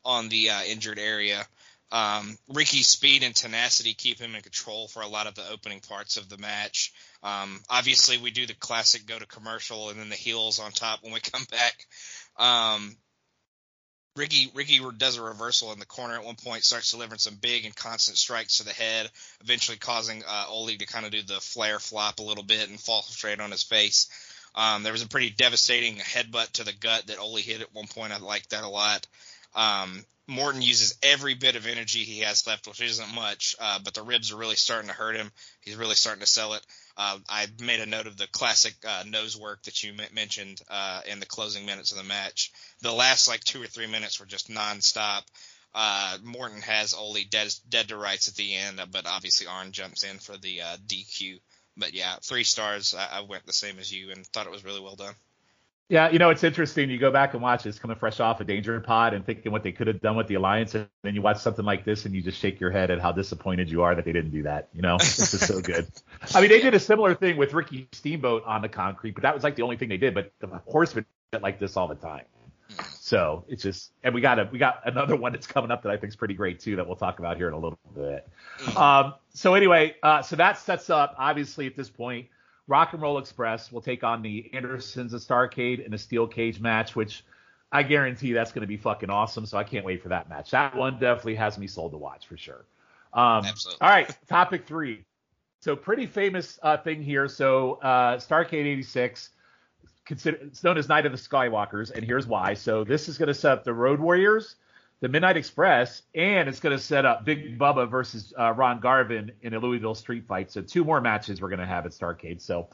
[0.04, 1.46] on the uh, injured area.
[1.90, 5.80] Um, Ricky's speed and tenacity keep him in control for a lot of the opening
[5.80, 6.92] parts of the match.
[7.22, 11.02] Um, obviously, we do the classic go to commercial and then the heels on top
[11.02, 11.86] when we come back.
[12.36, 12.96] Um,
[14.18, 17.64] Ricky Ricky does a reversal in the corner at one point, starts delivering some big
[17.64, 21.40] and constant strikes to the head, eventually causing uh, Ole to kind of do the
[21.40, 24.08] Flair flop a little bit and fall straight on his face.
[24.54, 27.86] Um, there was a pretty devastating headbutt to the gut that Ole hit at one
[27.86, 28.12] point.
[28.12, 29.06] I like that a lot.
[29.54, 33.94] Um, Morton uses every bit of energy he has left, which isn't much, uh, but
[33.94, 35.32] the ribs are really starting to hurt him.
[35.62, 36.66] He's really starting to sell it.
[36.98, 40.60] Uh, I made a note of the classic uh, nose work that you m- mentioned
[40.68, 42.52] uh, in the closing minutes of the match.
[42.82, 45.22] The last like two or three minutes were just nonstop.
[45.74, 49.72] Uh, Morton has Ole dead, dead to rights at the end, uh, but obviously Arn
[49.72, 51.40] jumps in for the DQ.
[51.78, 52.94] But yeah, three stars.
[52.94, 55.14] I, I went the same as you and thought it was really well done.
[55.90, 56.90] Yeah, you know, it's interesting.
[56.90, 59.62] You go back and watch this coming fresh off a Danger Pod and thinking what
[59.62, 62.14] they could have done with the Alliance, and then you watch something like this and
[62.14, 64.68] you just shake your head at how disappointed you are that they didn't do that.
[64.74, 65.88] You know, this is so good.
[66.34, 69.34] I mean, they did a similar thing with Ricky Steamboat on the concrete, but that
[69.34, 70.12] was like the only thing they did.
[70.12, 72.24] But the Horsemen did like this all the time.
[73.00, 75.90] So it's just, and we got a, we got another one that's coming up that
[75.90, 78.28] I think is pretty great too that we'll talk about here in a little bit.
[78.58, 78.76] Mm.
[78.76, 82.28] Um, so anyway, uh, so that sets up obviously at this point
[82.68, 86.60] Rock and Roll Express will take on the Andersons of Starrcade in a steel cage
[86.60, 87.24] match, which
[87.72, 89.46] I guarantee that's going to be fucking awesome.
[89.46, 90.50] So I can't wait for that match.
[90.52, 92.64] That one definitely has me sold to watch for sure.
[93.14, 93.80] Um, Absolutely.
[93.80, 95.04] All right, topic three.
[95.60, 97.26] So pretty famous uh, thing here.
[97.26, 99.30] So uh, Starrcade '86,
[100.04, 102.54] consider, it's known as Night of the Skywalkers, and here's why.
[102.54, 104.56] So this is going to set up the Road Warriors
[105.00, 109.32] the Midnight Express, and it's going to set up Big Bubba versus uh, Ron Garvin
[109.42, 110.50] in a Louisville street fight.
[110.50, 112.40] So two more matches we're going to have at Starrcade.
[112.40, 112.68] So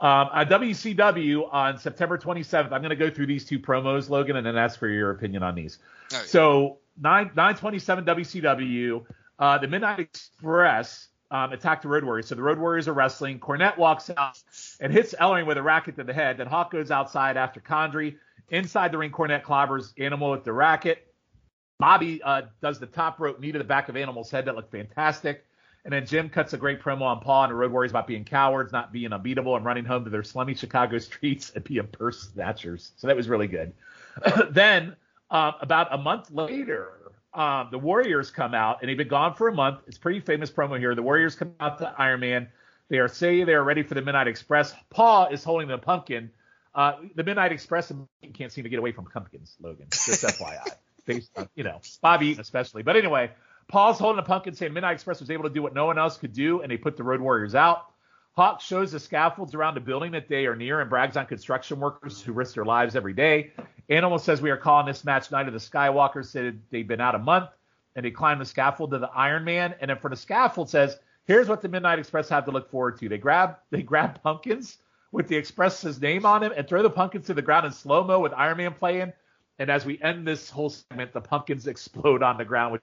[0.00, 4.36] um, at WCW on September 27th, I'm going to go through these two promos, Logan,
[4.36, 5.78] and then ask for your opinion on these.
[6.12, 6.22] Oh, yeah.
[6.26, 9.04] So 9 927 WCW,
[9.38, 12.28] uh, the Midnight Express um, attack the Road Warriors.
[12.28, 13.38] So the Road Warriors are wrestling.
[13.38, 14.38] Cornette walks out
[14.80, 16.38] and hits Ellering with a racket to the head.
[16.38, 18.16] Then Hawk goes outside after Condrey.
[18.48, 21.05] Inside the ring, Cornette clobbers Animal with the racket.
[21.78, 24.46] Bobby uh, does the top rope knee to the back of Animal's head.
[24.46, 25.44] That looked fantastic.
[25.84, 28.24] And then Jim cuts a great promo on Paul and the Road Warriors about being
[28.24, 32.30] cowards, not being unbeatable, and running home to their slummy Chicago streets and being purse
[32.32, 32.92] snatchers.
[32.96, 33.72] So that was really good.
[34.50, 34.96] then
[35.30, 39.46] uh, about a month later, um, the Warriors come out, and they've been gone for
[39.46, 39.80] a month.
[39.86, 40.94] It's pretty famous promo here.
[40.94, 42.48] The Warriors come out to Iron Man.
[42.88, 44.74] They are saying they are ready for the Midnight Express.
[44.90, 46.30] Paul is holding the pumpkin.
[46.74, 47.92] Uh, the Midnight Express
[48.34, 49.86] can't seem to get away from pumpkins, Logan.
[49.90, 50.66] Just FYI
[51.06, 52.82] based on, you know, Bobby Eaton especially.
[52.82, 53.30] But anyway,
[53.68, 56.16] Paul's holding a pumpkin saying Midnight Express was able to do what no one else
[56.16, 57.86] could do, and they put the Road Warriors out.
[58.36, 61.80] Hawk shows the scaffolds around the building that they are near and brags on construction
[61.80, 63.52] workers who risk their lives every day.
[63.88, 66.26] Animal says we are calling this match Night of the Skywalkers.
[66.26, 67.48] Said they've been out a month
[67.94, 69.74] and they climb the scaffold to the Iron Man.
[69.80, 72.98] And then for the scaffold says, here's what the Midnight Express have to look forward
[73.00, 73.08] to.
[73.08, 74.76] They grab they grab pumpkins
[75.12, 78.04] with the Express's name on them and throw the pumpkins to the ground in slow
[78.04, 79.14] mo with Iron Man playing.
[79.58, 82.82] And as we end this whole segment, the pumpkins explode on the ground, which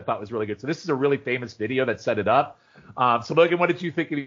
[0.00, 0.60] I thought was really good.
[0.60, 2.58] So this is a really famous video that set it up.
[2.96, 4.18] Um, so Logan, what did you think of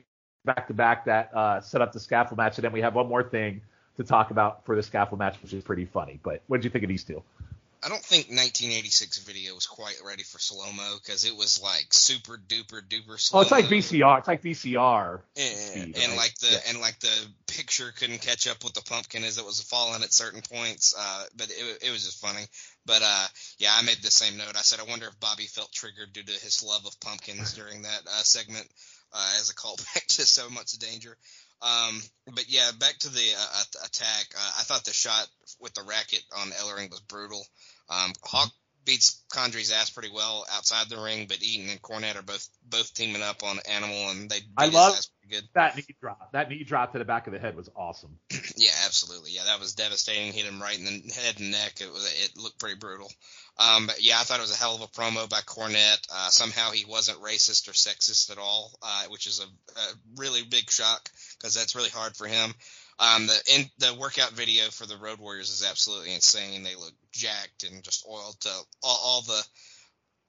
[0.45, 2.57] back to back that uh, set up the scaffold match?
[2.57, 3.61] And then we have one more thing
[3.97, 6.19] to talk about for the scaffold match, which is pretty funny.
[6.23, 7.23] But what did you think of these two?
[7.83, 11.93] I don't think 1986 video was quite ready for slow mo because it was like
[11.93, 13.39] super duper duper slow.
[13.39, 14.19] Oh, it's like VCR.
[14.19, 15.19] It's like VCR.
[15.37, 16.17] And, speed, and right?
[16.17, 16.59] like the yeah.
[16.69, 20.13] and like the picture couldn't catch up with the pumpkin as it was falling at
[20.13, 20.93] certain points.
[20.97, 22.45] Uh, but it, it was just funny.
[22.85, 24.55] But uh, yeah, I made the same note.
[24.55, 27.81] I said I wonder if Bobby felt triggered due to his love of pumpkins during
[27.81, 28.67] that uh, segment
[29.11, 31.17] uh, as a callback to so much danger.
[31.63, 34.27] Um, but yeah, back to the uh, attack.
[34.37, 35.27] Uh, I thought the shot
[35.59, 37.43] with the racket on Ellering was brutal.
[37.89, 38.51] Um, Hawk
[38.87, 42.93] beats Condrey's ass pretty well outside the ring, but Eaton and Cornette are both both
[42.93, 44.95] teaming up on Animal, and they I love
[45.53, 46.31] that knee drop.
[46.31, 48.17] That knee drop to the back of the head was awesome.
[48.59, 49.31] Yeah, absolutely.
[49.31, 50.33] Yeah, that was devastating.
[50.33, 51.79] Hit him right in the head and neck.
[51.79, 53.11] It was it looked pretty brutal.
[53.59, 56.07] Um, but yeah, I thought it was a hell of a promo by Cornette.
[56.11, 59.43] Uh, somehow he wasn't racist or sexist at all, uh, which is a,
[59.79, 62.53] a really big shock because that's really hard for him.
[62.99, 66.63] Um, the in, the workout video for the Road Warriors is absolutely insane.
[66.63, 68.49] They look jacked and just oiled to
[68.83, 69.43] all, all the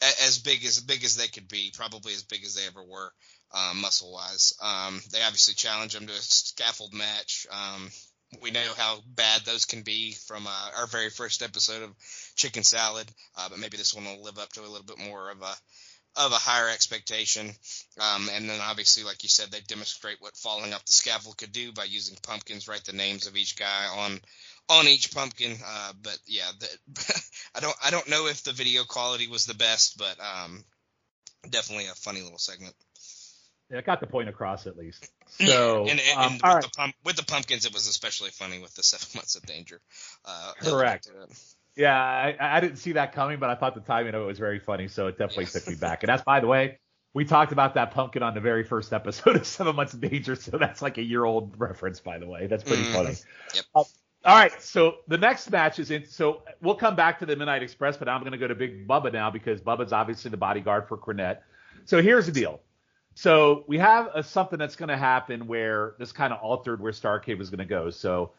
[0.01, 3.13] as big as big as they could be, probably as big as they ever were,
[3.53, 4.55] um, muscle wise.
[4.63, 7.47] Um, they obviously challenge them to a scaffold match.
[7.51, 7.91] Um,
[8.43, 11.97] we know how bad those can be from uh, our very first episode of
[12.37, 15.31] Chicken Salad, uh, but maybe this one will live up to a little bit more
[15.31, 15.55] of a
[16.17, 17.51] of a higher expectation.
[18.01, 21.53] Um, and then obviously, like you said, they demonstrate what falling off the scaffold could
[21.53, 24.21] do by using pumpkins, write the names of each guy on
[24.69, 25.57] on each pumpkin.
[25.65, 27.23] Uh, but yeah, the,
[27.55, 30.65] I don't I don't know if the video quality was the best, but um,
[31.49, 32.75] definitely a funny little segment.
[33.71, 35.11] Yeah, I got the point across at least.
[35.31, 36.63] So, and, and, um, with, all right.
[36.65, 39.81] the pump, with the pumpkins, it was especially funny with the seven months of danger.
[40.25, 41.07] Uh, Correct.
[41.77, 44.39] Yeah, I, I didn't see that coming, but I thought the timing of it was
[44.39, 45.53] very funny, so it definitely Yes.
[45.53, 46.03] took me back.
[46.03, 46.81] And that's, by the way,
[47.15, 50.35] we talked about that pumpkin on the very first episode of Seven Months of Danger,
[50.35, 52.47] so that's like a year old reference, by the way.
[52.49, 52.93] That's pretty Mhm.
[52.93, 53.17] funny.
[53.55, 53.65] Yep.
[53.75, 53.85] Uh,
[54.25, 56.05] all right, so the next match is in.
[56.05, 58.87] So we'll come back to the Midnight Express, but I'm going to go to Big
[58.87, 61.39] Bubba now because Bubba's obviously the bodyguard for Cornette.
[61.85, 62.61] So here's the deal.
[63.15, 66.93] So we have a, something that's going to happen where this kind of altered where
[66.93, 67.91] Starrcade was going to go.
[67.91, 68.33] So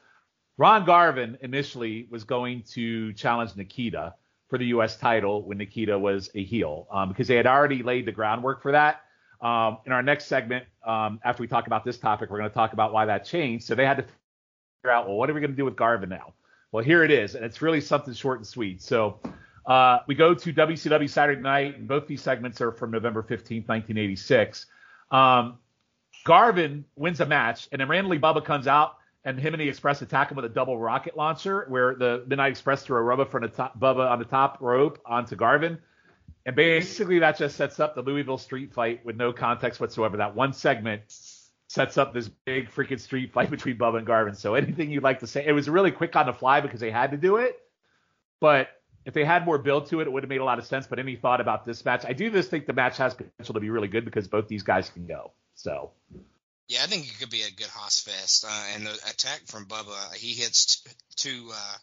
[0.58, 4.16] Ron Garvin initially was going to challenge Nikita
[4.50, 4.98] for the U.S.
[4.98, 8.74] title when Nikita was a heel um, because they had already laid the groundwork for
[8.74, 9.02] that.
[9.42, 12.54] Um, in our next segment, um, after we talk about this topic, we're going to
[12.54, 13.66] talk about why that changed.
[13.66, 14.06] So they had to
[14.88, 16.34] out, well, what are we going to do with Garvin now?
[16.72, 18.82] Well, here it is, and it's really something short and sweet.
[18.82, 19.20] So
[19.66, 23.68] uh, we go to WCW Saturday Night, and both these segments are from November 15th,
[23.68, 24.68] 1986.
[25.12, 25.58] Um,
[26.24, 30.02] Garvin wins a match, and then randomly Bubba comes out, and him and the Express
[30.02, 33.42] attack him with a double rocket launcher, where the Midnight Express threw a rubber from
[33.42, 35.78] the top, Bubba on the top rope onto Garvin.
[36.46, 40.18] And basically, that just sets up the Louisville street fight with no context whatsoever.
[40.18, 41.02] That one segment
[41.70, 44.34] sets up this big freaking street fight between Bubba and Garvin.
[44.34, 45.46] So anything you'd like to say?
[45.46, 47.58] It was really quick on the fly because they had to do it.
[48.42, 48.70] But
[49.06, 50.88] if they had more build to it, it would have made a lot of sense.
[50.88, 52.06] But any thought about this match?
[52.06, 54.64] I do just think the match has potential to be really good because both these
[54.64, 55.32] guys can go.
[55.54, 55.92] So
[56.68, 58.46] Yeah, I think it could be a good Hoss fest.
[58.48, 61.76] Uh, and the attack from Bubba, he hits t- two uh,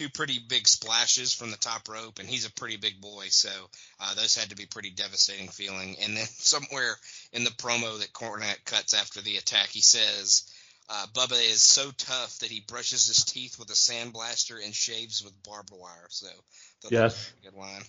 [0.00, 3.50] two pretty big splashes from the top rope, and he's a pretty big boy, so
[4.00, 5.96] uh, those had to be pretty devastating feeling.
[6.02, 6.96] And then somewhere
[7.34, 10.50] in the promo that Cornette cuts after the attack, he says.
[10.88, 15.22] Uh, Bubba is so tough that he brushes his teeth with a sandblaster and shaves
[15.22, 16.06] with barbed wire.
[16.08, 16.26] So,
[16.80, 17.32] thought that was Yes.
[17.44, 17.82] good line.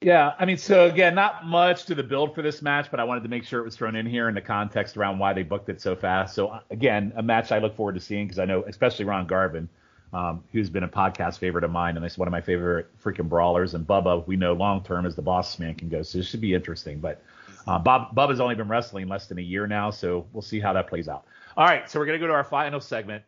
[0.00, 3.04] Yeah, I mean, so again, not much to the build for this match, but I
[3.04, 5.42] wanted to make sure it was thrown in here in the context around why they
[5.42, 6.36] booked it so fast.
[6.36, 9.68] So again, a match I look forward to seeing because I know, especially Ron Garvin,
[10.12, 13.28] um, who's been a podcast favorite of mine, and he's one of my favorite freaking
[13.28, 13.74] brawlers.
[13.74, 16.40] And Bubba, we know long term as the boss man can go, so this should
[16.40, 16.98] be interesting.
[16.98, 17.22] But
[17.66, 20.72] uh, Bob Bubba's only been wrestling less than a year now, so we'll see how
[20.72, 21.24] that plays out.
[21.56, 23.22] All right, so we're gonna go to our final segment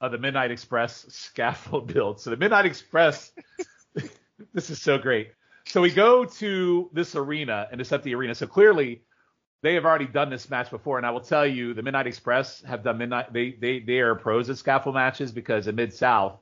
[0.00, 2.20] of the Midnight Express scaffold build.
[2.20, 3.32] So the Midnight Express,
[4.52, 5.32] this is so great.
[5.66, 8.34] So we go to this arena and it's at the arena.
[8.34, 9.02] So clearly
[9.64, 10.98] they have already done this match before.
[10.98, 13.32] And I will tell you, the Midnight Express have done midnight.
[13.32, 16.36] They they they are pros at scaffold matches because in Mid South,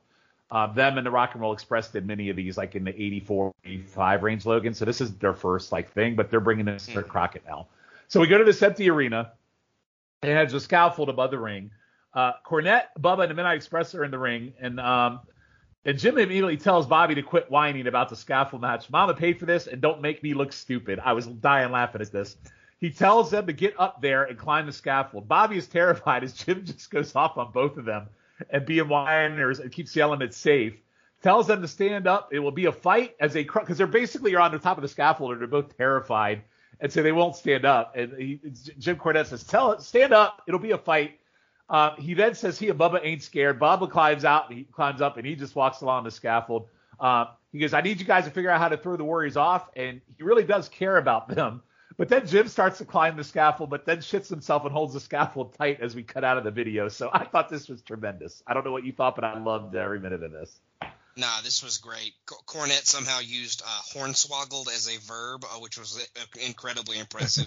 [0.51, 2.91] uh, them and the Rock and Roll Express did many of these, like in the
[2.91, 4.75] 84, 85 range, Logan.
[4.75, 7.69] So this is their first like thing, but they're bringing this to Crockett now.
[8.09, 9.33] So we go to this empty arena.
[10.25, 11.71] It has a scaffold above the ring.
[12.13, 15.21] Uh, Cornette, Bubba, and the Midnight Express are in the ring, and um,
[15.85, 18.91] and Jim immediately tells Bobby to quit whining about the scaffold match.
[18.91, 20.99] Mama paid for this, and don't make me look stupid.
[20.99, 22.37] I was dying laughing at this.
[22.83, 25.29] He tells them to get up there and climb the scaffold.
[25.29, 28.09] Bobby is terrified as Jim just goes off on both of them
[28.51, 30.75] and whiners and keeps yelling it's safe.
[31.23, 32.31] Tells them to stand up.
[32.33, 34.83] It will be a fight as they because they're basically are on the top of
[34.83, 36.43] the scaffold and they're both terrified,
[36.81, 37.95] and so they won't stand up.
[37.95, 38.41] And he,
[38.81, 40.43] Jim Cornette says, "Tell stand up.
[40.49, 41.21] It'll be a fight."
[41.71, 43.61] Uh, he then says he and Bubba ain't scared.
[43.61, 46.67] Bubba climbs out, and he climbs up, and he just walks along the scaffold.
[46.99, 49.37] Uh, he goes, "I need you guys to figure out how to throw the Warriors
[49.37, 51.63] off," and he really does care about them.
[51.97, 55.01] But then Jim starts to climb the scaffold, but then shits himself and holds the
[55.01, 56.89] scaffold tight as we cut out of the video.
[56.89, 58.43] So I thought this was tremendous.
[58.47, 60.61] I don't know what you thought, but I loved every minute of this.
[61.15, 62.15] Nah, this was great.
[62.25, 67.47] Co- Cornette somehow used uh, hornswoggled as a verb, uh, which was uh, incredibly impressive.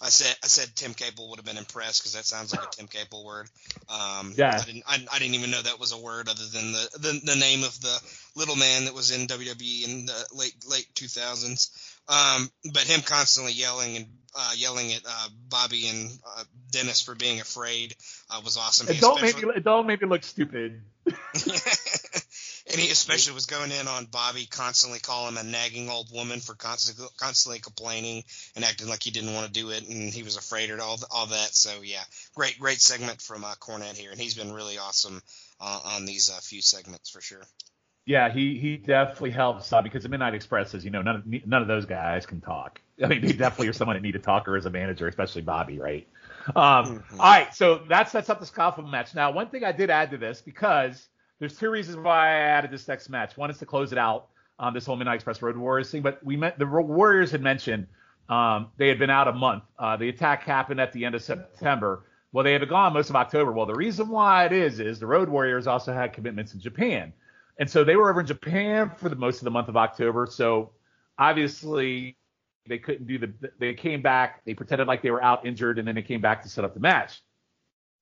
[0.00, 2.70] I said I said Tim Capel would have been impressed because that sounds like a
[2.70, 3.48] Tim Capel word.
[3.88, 4.58] Um, Yeah.
[4.58, 7.32] I didn't I, I didn't even know that was a word other than the, the
[7.32, 8.02] the name of the
[8.34, 11.91] little man that was in WWE in the late late 2000s.
[12.08, 17.14] Um, but him constantly yelling and uh, yelling at uh, Bobby and uh, Dennis for
[17.14, 17.94] being afraid
[18.30, 18.88] uh, was awesome.
[18.88, 20.80] It don't make me don't make me look stupid.
[21.06, 26.40] and he especially was going in on Bobby, constantly calling him a nagging old woman
[26.40, 28.24] for constantly constantly complaining
[28.56, 30.98] and acting like he didn't want to do it, and he was afraid of all
[31.10, 31.54] all that.
[31.54, 32.02] So yeah,
[32.34, 35.22] great great segment from uh, Cornette here, and he's been really awesome
[35.60, 37.42] uh, on these uh, few segments for sure.
[38.04, 41.46] Yeah, he he definitely helps uh, because the Midnight Express, as you know, none of
[41.46, 42.80] none of those guys can talk.
[43.02, 45.78] I mean, they definitely are someone that need a talker as a manager, especially Bobby,
[45.78, 46.06] right?
[46.48, 47.20] Um, mm-hmm.
[47.20, 49.14] all right, so that sets up the Scaffold match.
[49.14, 52.72] Now, one thing I did add to this because there's two reasons why I added
[52.72, 53.36] this next match.
[53.36, 54.28] One is to close it out
[54.58, 57.86] on this whole Midnight Express Road Warriors thing, but we met the Warriors had mentioned
[58.28, 59.64] um, they had been out a month.
[59.78, 62.04] Uh, the attack happened at the end of September.
[62.32, 63.52] Well, they had been gone most of October.
[63.52, 67.12] Well, the reason why it is is the Road Warriors also had commitments in Japan.
[67.58, 70.26] And so they were over in Japan for the most of the month of October.
[70.26, 70.70] So
[71.18, 72.16] obviously
[72.66, 73.32] they couldn't do the.
[73.58, 74.44] They came back.
[74.44, 76.74] They pretended like they were out injured, and then they came back to set up
[76.74, 77.20] the match.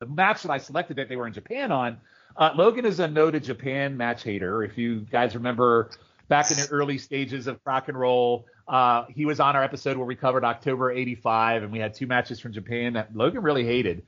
[0.01, 1.98] The match that I selected that they were in Japan on.
[2.36, 4.62] Uh, Logan is a noted Japan match hater.
[4.62, 5.90] If you guys remember
[6.28, 9.96] back in the early stages of Crock and Roll, uh, he was on our episode
[9.96, 13.64] where we covered October '85, and we had two matches from Japan that Logan really
[13.64, 14.03] hated.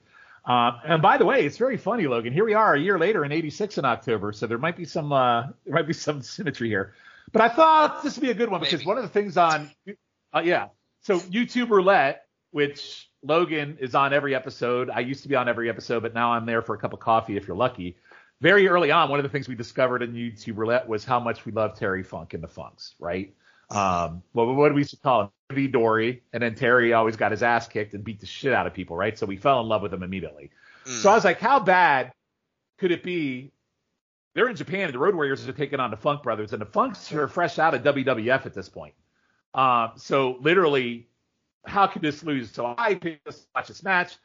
[0.45, 2.32] Um, and by the way, it's very funny, Logan.
[2.32, 5.12] Here we are a year later in '86 in October, so there might be some
[5.12, 6.95] uh, there might be some symmetry here.
[7.32, 8.88] But I thought this would be a good one because Maybe.
[8.88, 9.70] one of the things on
[10.34, 10.68] uh, yeah,
[11.01, 14.90] so YouTube Roulette, which Logan is on every episode.
[14.90, 17.01] I used to be on every episode, but now I'm there for a cup of
[17.01, 17.97] coffee if you're lucky.
[18.40, 21.47] Very early on, one of the things we discovered in YouTube Roulette was how much
[21.47, 23.32] we love Terry Funk and the Funks, right?
[23.75, 25.31] Um, well, what do we used to call him?
[25.53, 28.66] V Dory, and then Terry always got his ass kicked and beat the shit out
[28.66, 29.18] of people, right?
[29.18, 30.51] So we fell in love with him immediately.
[30.87, 31.03] Mm.
[31.03, 32.12] So I was like, how bad
[32.79, 33.53] could it be?
[34.35, 36.66] They're in Japan, and the Road Warriors are taking on the Funk Brothers, and the
[36.66, 38.95] Funks are fresh out of WWF at this point.
[39.55, 41.09] Um, so literally,
[41.66, 42.51] how could this lose?
[42.51, 44.16] So I picked to watch this match.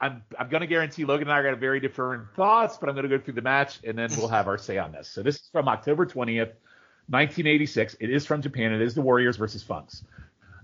[0.00, 2.94] I'm I'm going to guarantee Logan and I are to very different thoughts, but I'm
[2.94, 5.08] going to go through the match and then we'll have our say on this.
[5.08, 6.52] So this is from October 20th,
[7.08, 7.96] 1986.
[8.00, 8.72] It is from Japan.
[8.72, 10.02] It is the Warriors versus Funks.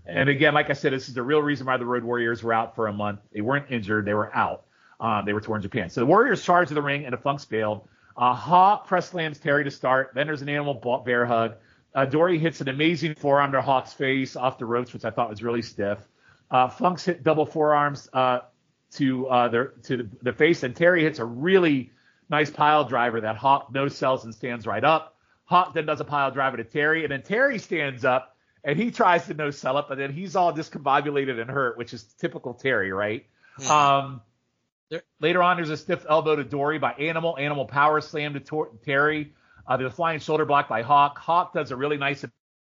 [0.07, 2.53] And again, like I said, this is the real reason why the Road Warriors were
[2.53, 3.20] out for a month.
[3.32, 4.05] They weren't injured.
[4.07, 4.64] They were out.
[4.99, 5.88] Um, they were torn Japan.
[5.91, 7.86] So the Warriors charged the ring and the Funks bailed.
[8.16, 10.12] Uh, Hawk press slams Terry to start.
[10.14, 11.55] Then there's an animal bear hug.
[11.95, 15.30] Uh, Dory hits an amazing forearm to Hawk's face off the ropes, which I thought
[15.30, 15.99] was really stiff.
[16.51, 18.41] Uh, Funks hit double forearms uh,
[18.93, 21.93] to uh, the to the face, and Terry hits a really
[22.28, 25.16] nice pile driver that Hawk no sells and stands right up.
[25.51, 28.93] Hawk then does a pile driver to Terry, and then Terry stands up and he
[28.93, 32.55] tries to no sell it, but then he's all discombobulated and hurt, which is typical
[32.55, 33.27] Terry, right?
[33.59, 33.71] Mm-hmm.
[33.71, 34.21] Um,
[34.91, 37.37] there, later on, there's a stiff elbow to Dory by Animal.
[37.37, 39.33] Animal power slam to Tor- Terry.
[39.67, 41.19] Uh, there's a flying shoulder block by Hawk.
[41.19, 42.25] Hawk does a really nice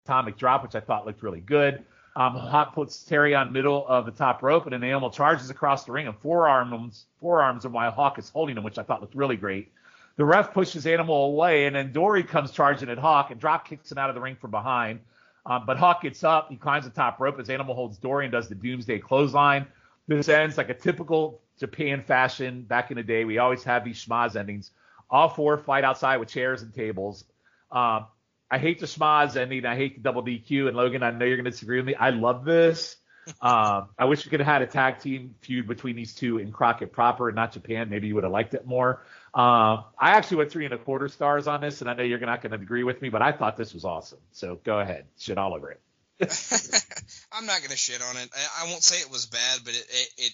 [0.05, 1.85] atomic drop, which I thought looked really good.
[2.17, 5.85] Um, Hawk puts Terry on middle of the top rope, and then animal charges across
[5.85, 9.15] the ring and forearms forearms him while Hawk is holding him, which I thought looked
[9.15, 9.71] really great.
[10.17, 13.91] The ref pushes Animal away, and then Dory comes charging at Hawk and drop kicks
[13.91, 15.01] him out of the ring from behind.
[15.47, 18.33] Um, but Hawk gets up, he climbs the top rope as Animal holds Dory and
[18.33, 19.67] does the Doomsday clothesline.
[20.07, 22.63] This ends like a typical Japan fashion.
[22.63, 24.71] Back in the day, we always have these schmozz endings.
[25.11, 27.25] All four fight outside with chairs and tables.
[27.71, 28.07] Um,
[28.51, 29.67] I hate the schmozz ending.
[29.67, 30.69] I hate the double DQ.
[30.69, 31.95] And Logan, I know you're going to disagree with me.
[31.95, 32.97] I love this.
[33.41, 36.53] Um, I wish we could have had a tag team feud between these two in
[36.53, 37.89] Crockett proper and not Japan.
[37.89, 39.03] Maybe you would have liked it more.
[39.35, 42.21] Uh, I actually went three and a quarter stars on this, and I know you're
[42.21, 44.21] not going to agree with me, but I thought this was awesome.
[44.31, 45.81] So go ahead, shit all over it.
[47.33, 48.31] I'm not going to shit on it.
[48.33, 50.33] I, I, won't say it was bad, but it, it, it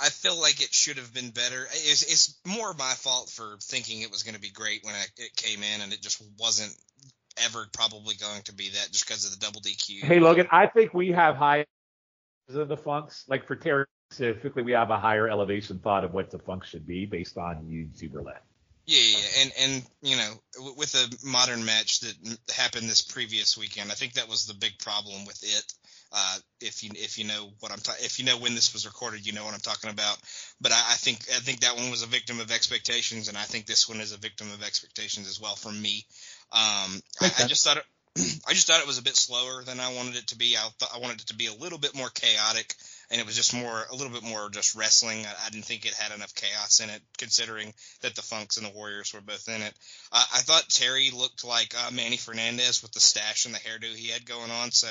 [0.00, 1.66] I feel like it should have been better.
[1.70, 5.04] It's, it's more my fault for thinking it was going to be great when I,
[5.18, 6.74] it came in, and it just wasn't
[7.44, 10.02] ever probably going to be that just because of the double DQ.
[10.02, 11.66] Hey Logan, I think we have high
[12.54, 13.24] of the funks.
[13.28, 16.86] Like for Terry specifically, we have a higher elevation thought of what the funk should
[16.86, 18.44] be based on YouTube roulette.
[18.84, 20.32] Yeah, yeah, and and you know,
[20.76, 22.14] with a modern match that
[22.54, 25.72] happened this previous weekend, I think that was the big problem with it.
[26.12, 28.84] Uh, if you if you know what I'm ta- if you know when this was
[28.84, 30.18] recorded, you know what I'm talking about.
[30.60, 33.42] But I, I, think I think that one was a victim of expectations, and I
[33.42, 36.04] think this one is a victim of expectations as well from me.
[36.50, 37.84] Um, I, I, just thought it,
[38.48, 40.56] I just thought it was a bit slower than I wanted it to be.
[40.56, 42.74] I, th- I wanted it to be a little bit more chaotic
[43.12, 45.26] and it was just more a little bit more just wrestling.
[45.26, 48.66] I, I, didn't think it had enough chaos in it, considering that the Funks and
[48.66, 49.74] the Warriors were both in it.
[50.10, 53.94] Uh, I thought Terry looked like uh, Manny Fernandez with the stash and the hairdo
[53.94, 54.88] he had going on, so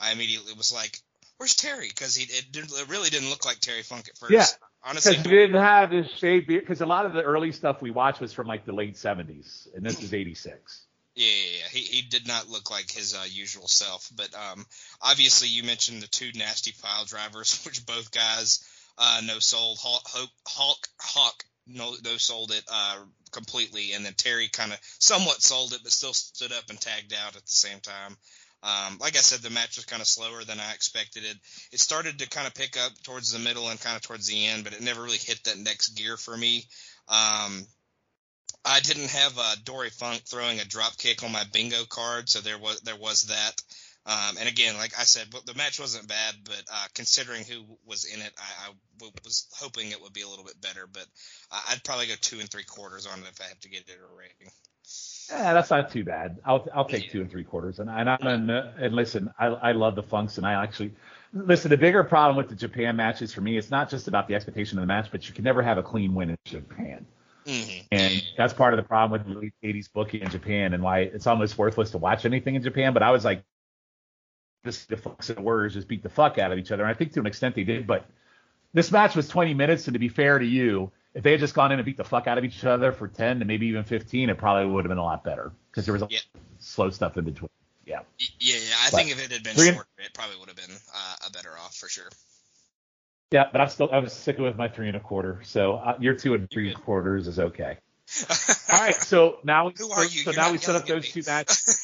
[0.00, 0.98] I immediately was like,
[1.36, 4.32] "Where's Terry?" Because he it, it, really didn't look like Terry Funk at first.
[4.32, 4.46] Yeah.
[4.82, 6.62] Honestly, because he didn't have his shaved beard.
[6.62, 9.68] Because a lot of the early stuff we watched was from like the late '70s,
[9.74, 10.87] and this is '86.
[11.18, 11.68] Yeah, yeah, yeah.
[11.72, 14.08] He he did not look like his uh, usual self.
[14.14, 14.64] But um,
[15.02, 18.64] obviously, you mentioned the two nasty pile drivers, which both guys
[18.96, 19.78] uh, no sold.
[19.82, 22.98] Hulk Hulk Hawk no no sold it uh,
[23.32, 27.12] completely, and then Terry kind of somewhat sold it, but still stood up and tagged
[27.12, 28.16] out at the same time.
[28.62, 31.36] Um, like I said, the match was kind of slower than I expected it.
[31.72, 34.46] It started to kind of pick up towards the middle and kind of towards the
[34.46, 36.66] end, but it never really hit that next gear for me.
[37.08, 37.66] Um,
[38.64, 42.40] I didn't have uh, Dory Funk throwing a drop kick on my bingo card, so
[42.40, 43.62] there was there was that.
[44.06, 48.06] Um, and again, like I said, the match wasn't bad, but uh, considering who was
[48.06, 50.88] in it, I, I was hoping it would be a little bit better.
[50.90, 51.04] But
[51.50, 53.98] I'd probably go two and three quarters on it if I have to get it
[54.00, 54.50] a rating.
[55.30, 56.38] Yeah, that's not too bad.
[56.44, 57.12] I'll I'll take yeah.
[57.12, 57.80] two and three quarters.
[57.80, 60.94] And and I'm and, and listen, I I love the funks, and I actually
[61.34, 61.68] listen.
[61.68, 64.78] The bigger problem with the Japan matches for me, it's not just about the expectation
[64.78, 67.04] of the match, but you can never have a clean win in Japan.
[67.48, 67.86] Mm-hmm.
[67.92, 71.00] And that's part of the problem with the late 80s booking in Japan and why
[71.00, 72.92] it's almost worthless to watch anything in Japan.
[72.92, 73.42] But I was like,
[74.64, 76.82] this the Funks and words just beat the fuck out of each other.
[76.82, 77.86] And I think to an extent they did.
[77.86, 78.04] But
[78.74, 81.54] this match was 20 minutes, and to be fair to you, if they had just
[81.54, 83.84] gone in and beat the fuck out of each other for 10 and maybe even
[83.84, 86.18] 15, it probably would have been a lot better because there was a yeah.
[86.58, 87.48] slow stuff in between.
[87.86, 88.00] Yeah.
[88.18, 88.58] Yeah, yeah.
[88.82, 91.30] I but, think if it had been shorter, it probably would have been uh, a
[91.32, 92.10] better off for sure.
[93.30, 95.40] Yeah, but I'm still I was sticking with my three and a quarter.
[95.42, 97.76] So uh, your two and three quarters is okay.
[98.72, 99.74] All right, so now you?
[99.76, 101.82] so You're now we set up those two matches.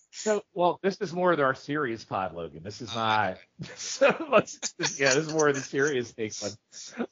[0.12, 2.62] so well, this is more of our serious pod, Logan.
[2.62, 3.38] This is oh, not.
[3.62, 3.70] Okay.
[3.76, 6.52] so let's yeah, this is more of the serious take one.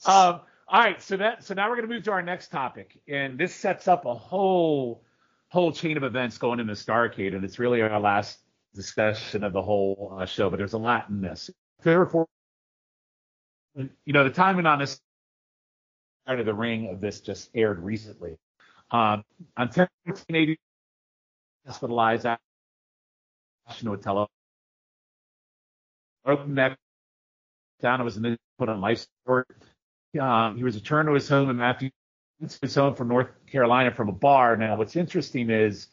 [0.05, 3.39] Um, all right, so that so now we're gonna move to our next topic, and
[3.39, 5.03] this sets up a whole
[5.49, 8.41] whole chain of events going into Starrcade, and it's really our last
[8.75, 10.51] discussion of the whole uh, show.
[10.51, 11.49] But there's a lot in this.
[11.83, 12.27] There are four
[13.77, 15.01] you know, the timing on this
[16.27, 18.37] part of the ring of this just aired recently.
[18.91, 19.25] Um,
[19.57, 20.59] on 1080,
[21.67, 22.27] hospitalized
[23.69, 24.29] Ashton Otello.
[26.25, 26.79] Broken neck
[27.81, 28.01] down.
[28.01, 29.49] It was in put on life support.
[30.19, 31.91] Um, he was returned to his home in Matthew,
[32.41, 34.57] his home from North Carolina from a bar.
[34.57, 35.89] Now, what's interesting is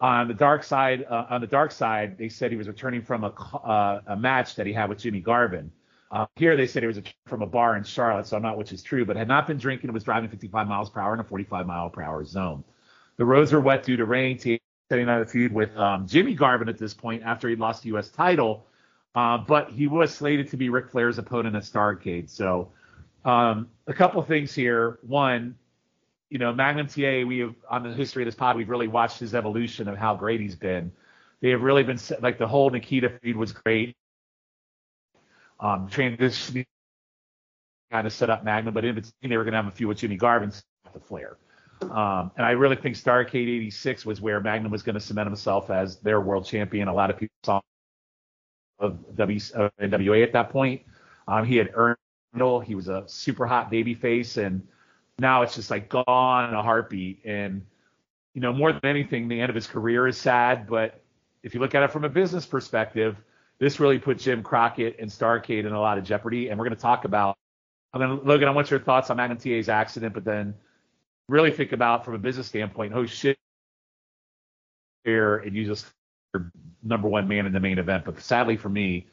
[0.00, 3.24] on the dark side, uh, on the dark side, they said he was returning from
[3.24, 5.70] a, uh, a match that he had with Jimmy Garvin.
[6.12, 8.58] Uh, here they said he was a, from a bar in Charlotte, so I'm not
[8.58, 11.14] which is true, but had not been drinking and was driving 55 miles per hour
[11.14, 12.62] in a 45 mile per hour zone.
[13.16, 16.68] The roads were wet due to rain, setting out a feud with um, Jimmy Garvin
[16.68, 18.10] at this point after he lost the U.S.
[18.10, 18.66] title,
[19.14, 22.28] uh, but he was slated to be Ric Flair's opponent at Starrcade.
[22.28, 22.70] So
[23.24, 24.98] um, a couple things here.
[25.06, 25.56] One,
[26.28, 29.18] you know, Magnum TA, we have on the history of this pod, we've really watched
[29.18, 30.92] his evolution of how great he's been.
[31.40, 33.96] They have really been like the whole Nikita feud was great
[35.62, 36.66] um, transitioning
[37.90, 39.88] kind of set up Magnum, but in between they were going to have a few
[39.88, 40.52] with Jimmy Garvin
[40.92, 41.38] the Flair.
[41.82, 45.70] Um, and I really think Starrcade 86 was where Magnum was going to cement himself
[45.70, 46.88] as their world champion.
[46.88, 47.60] A lot of people saw
[48.78, 50.82] of w, uh, NWA at that point.
[51.28, 51.96] Um, he had earned
[52.34, 52.64] it.
[52.64, 54.66] he was a super hot baby face, and
[55.18, 57.20] now it's just like gone in a heartbeat.
[57.24, 57.64] And
[58.34, 60.66] you know, more than anything, the end of his career is sad.
[60.66, 61.00] But
[61.42, 63.16] if you look at it from a business perspective,
[63.62, 66.48] this really put Jim Crockett and Starrcade in a lot of jeopardy.
[66.48, 67.38] And we're going to talk about,
[67.96, 70.54] going to, Logan, I want your thoughts on TA's accident, but then
[71.28, 73.38] really think about from a business standpoint, oh shit,
[75.04, 75.86] here, and you just
[76.82, 78.04] number one man in the main event.
[78.04, 79.06] But sadly for me,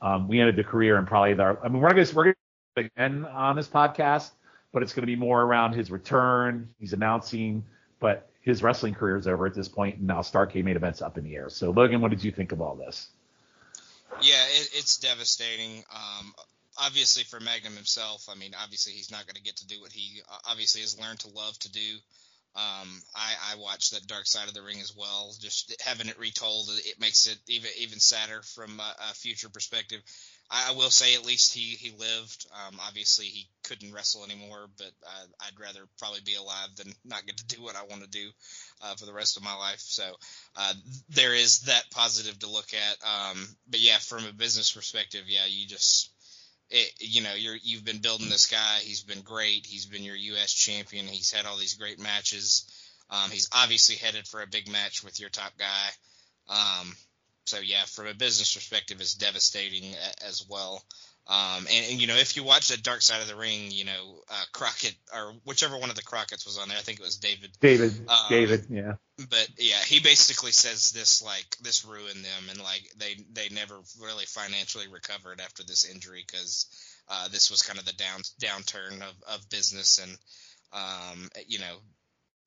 [0.00, 2.36] um, we ended the career and probably our, I mean, we're going to, we're going
[2.76, 4.30] to again on this podcast,
[4.72, 6.68] but it's going to be more around his return.
[6.78, 7.64] He's announcing,
[7.98, 11.18] but his wrestling career is over at this point, and now Starrcade main events up
[11.18, 11.50] in the air.
[11.50, 13.08] So, Logan, what did you think of all this?
[14.18, 15.84] Yeah, it, it's devastating.
[15.92, 16.32] Um,
[16.78, 19.92] obviously for Magnum himself, I mean, obviously he's not going to get to do what
[19.92, 21.96] he uh, obviously has learned to love to do.
[22.56, 25.34] Um, I, I watched that Dark Side of the Ring as well.
[25.40, 30.00] Just having it retold, it makes it even even sadder from a, a future perspective.
[30.50, 32.46] I, will say at least he he lived.
[32.52, 37.26] Um, obviously he couldn't wrestle anymore, but uh, I'd rather probably be alive than not
[37.26, 38.28] get to do what I want to do
[38.82, 39.80] uh, for the rest of my life.
[39.80, 40.04] So
[40.56, 40.74] uh,
[41.08, 42.96] there is that positive to look at.
[43.04, 46.10] Um, but yeah, from a business perspective, yeah, you just
[46.70, 48.78] it, you know you're you've been building this guy.
[48.82, 49.66] He's been great.
[49.66, 50.52] He's been your U.S.
[50.52, 51.06] champion.
[51.06, 52.70] He's had all these great matches.
[53.10, 55.88] Um, he's obviously headed for a big match with your top guy.
[56.48, 56.96] Um,
[57.46, 59.94] so yeah, from a business perspective, it's devastating
[60.26, 60.82] as well.
[61.28, 63.84] Um, and, and, you know, if you watch the Dark Side of the Ring, you
[63.84, 67.04] know, uh, Crockett or whichever one of the Crockett's was on there, I think it
[67.04, 67.50] was David.
[67.60, 67.92] David.
[68.08, 68.66] Um, David.
[68.70, 68.94] Yeah.
[69.18, 73.74] But yeah, he basically says this like this ruined them, and like they they never
[74.00, 76.66] really financially recovered after this injury because
[77.08, 80.16] uh, this was kind of the down downturn of, of business, and
[80.72, 81.76] um, you know,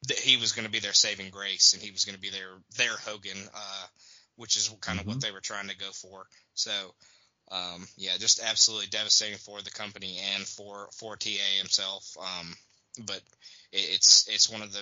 [0.07, 2.29] that he was going to be their saving grace and he was going to be
[2.29, 3.85] their their Hogan, uh,
[4.39, 5.09] which is kind of Mm-hmm.
[5.09, 6.25] what they were trying to go for.
[6.53, 6.71] So,
[7.51, 12.15] um, yeah, just absolutely devastating for the company and for for TA himself.
[12.19, 12.55] Um,
[13.05, 13.21] but
[13.71, 14.81] it, it's it's one of the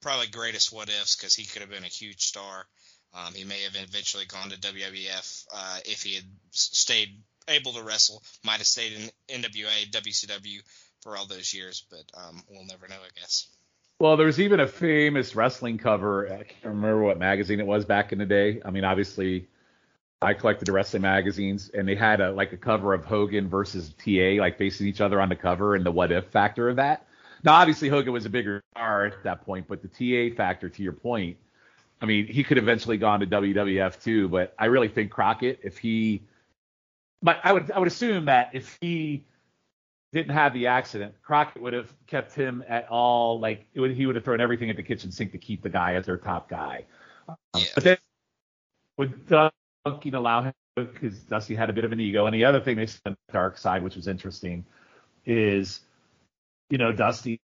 [0.00, 2.66] probably greatest what ifs because he could have been a huge star.
[3.14, 7.10] Um, he may have eventually gone to WWF uh, if he had stayed
[7.48, 8.22] able to wrestle.
[8.44, 8.92] Might have stayed
[9.28, 10.60] in NWA, WCW
[11.02, 13.48] for all those years, but um, we'll never know, I guess.
[14.02, 16.26] Well, there was even a famous wrestling cover.
[16.26, 18.60] I can't remember what magazine it was back in the day.
[18.64, 19.46] I mean, obviously,
[20.20, 23.94] I collected the wrestling magazines, and they had a like a cover of Hogan versus
[24.04, 27.06] TA, like facing each other on the cover, and the what if factor of that.
[27.44, 30.82] Now, obviously, Hogan was a bigger star at that point, but the TA factor, to
[30.82, 31.36] your point,
[32.00, 34.28] I mean, he could eventually gone to WWF too.
[34.28, 36.22] But I really think Crockett, if he,
[37.22, 39.22] but I would I would assume that if he
[40.12, 43.40] didn't have the accident, Crockett would have kept him at all.
[43.40, 45.70] Like it would, he would have thrown everything at the kitchen sink to keep the
[45.70, 46.84] guy as their top guy.
[47.28, 47.64] Um, Yeah.
[47.74, 47.96] But then
[48.98, 52.26] would Duncan allow him because Dusty had a bit of an ego.
[52.26, 54.64] And the other thing they said on the dark side, which was interesting,
[55.24, 55.80] is
[56.70, 57.40] you know Dusty,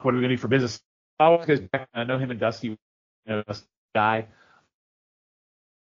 [0.00, 0.80] what are we gonna do for business?
[1.20, 1.60] Oh, because
[1.94, 2.76] I know him and Dusty, you
[3.26, 4.26] know, Dusty guy.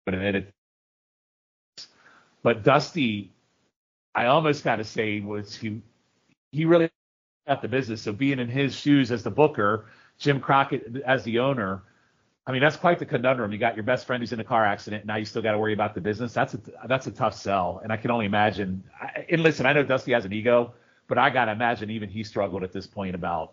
[0.05, 0.53] But it,
[2.43, 3.33] but Dusty,
[4.15, 5.81] I almost got to say was he
[6.55, 6.89] he really
[7.47, 8.01] got the business.
[8.01, 9.87] So being in his shoes as the booker,
[10.19, 11.83] Jim Crockett as the owner,
[12.47, 13.53] I mean that's quite the conundrum.
[13.53, 15.59] You got your best friend who's in a car accident, now you still got to
[15.59, 16.33] worry about the business.
[16.33, 18.85] That's a that's a tough sell, and I can only imagine.
[19.31, 20.73] And listen, I know Dusty has an ego,
[21.09, 23.53] but I gotta imagine even he struggled at this point about.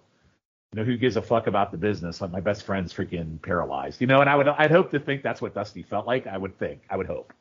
[0.74, 2.22] You know who gives a fuck about the business?
[2.22, 4.22] Like my best friend's freaking paralyzed, you know.
[4.22, 6.28] And I would, I'd hope to think that's what Dusty felt like.
[6.28, 7.34] I would think, I would hope.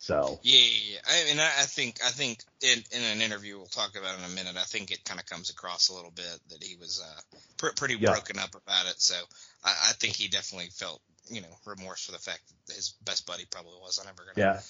[0.00, 0.98] So Yeah, yeah, yeah.
[1.06, 4.24] I mean, I, I think I think in, in an interview we'll talk about in
[4.24, 4.56] a minute.
[4.56, 7.74] I think it kind of comes across a little bit that he was uh, pr-
[7.76, 8.12] pretty Yeah.
[8.12, 8.94] broken up about it.
[8.98, 9.14] So
[9.62, 13.26] I, I think he definitely felt you know remorse for the fact that his best
[13.26, 14.32] buddy probably wasn't ever gonna.
[14.54, 14.60] yeah,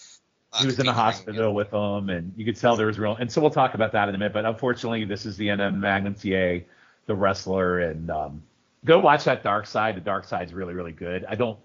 [0.53, 3.15] uh, he was in the hospital with him, and you could tell there was real.
[3.15, 4.33] And so we'll talk about that in a minute.
[4.33, 6.67] But unfortunately, this is the end of Magnum TA,
[7.07, 8.43] the wrestler, and um,
[8.85, 9.95] go watch that Dark Side.
[9.95, 11.25] The Dark Side's really, really good.
[11.25, 11.57] I don't.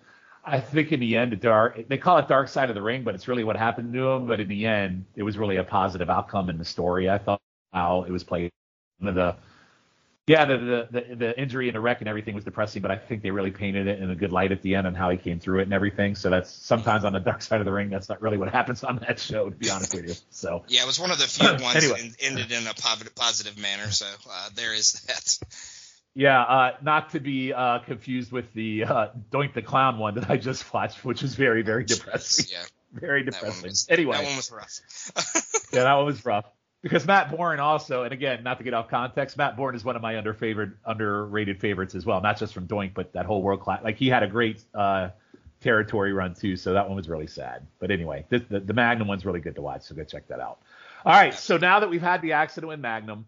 [0.46, 3.04] I think in the end, the dark they call it Dark Side of the Ring,
[3.04, 4.28] but it's really what happened to him.
[4.28, 7.10] But in the end, it was really a positive outcome in the story.
[7.10, 7.41] I thought
[7.74, 8.52] how it was played.
[9.00, 9.36] One of the
[10.28, 12.98] yeah, the, the the the injury and the wreck and everything was depressing, but I
[12.98, 15.18] think they really painted it in a good light at the end and how he
[15.18, 16.16] came through it and everything.
[16.16, 17.91] So that's sometimes on the dark side of the ring.
[17.91, 20.16] That's not really what happens on that show, to be honest with you.
[20.32, 22.10] So Yeah, it was one of the few ones Anyway.
[22.10, 23.91] that ended in a positive positive manner.
[23.91, 25.39] So uh, there is that.
[26.16, 30.30] Yeah, uh, not to be uh, confused with the uh, Doink the Clown one that
[30.30, 32.45] I just watched, which was very very depressing.
[32.51, 32.63] Yeah,
[32.93, 33.63] Very depressing.
[33.63, 35.68] was anyway, that one was rough.
[35.74, 36.45] yeah, that one was rough.
[36.82, 39.95] Because Matt Bourne also, and again, not to get off context, Matt Bourne is one
[39.97, 42.22] of my under favored, underrated favorites as well.
[42.22, 43.84] Not just from Doink, but that whole world class.
[43.84, 45.09] Like he had a great uh,
[45.61, 47.66] territory run too, so that one was really sad.
[47.80, 50.39] But anyway, this, the the Magnum one's really good to watch, so go check that
[50.39, 50.59] out.
[51.03, 53.26] All right, so now that we've had the accident with Magnum,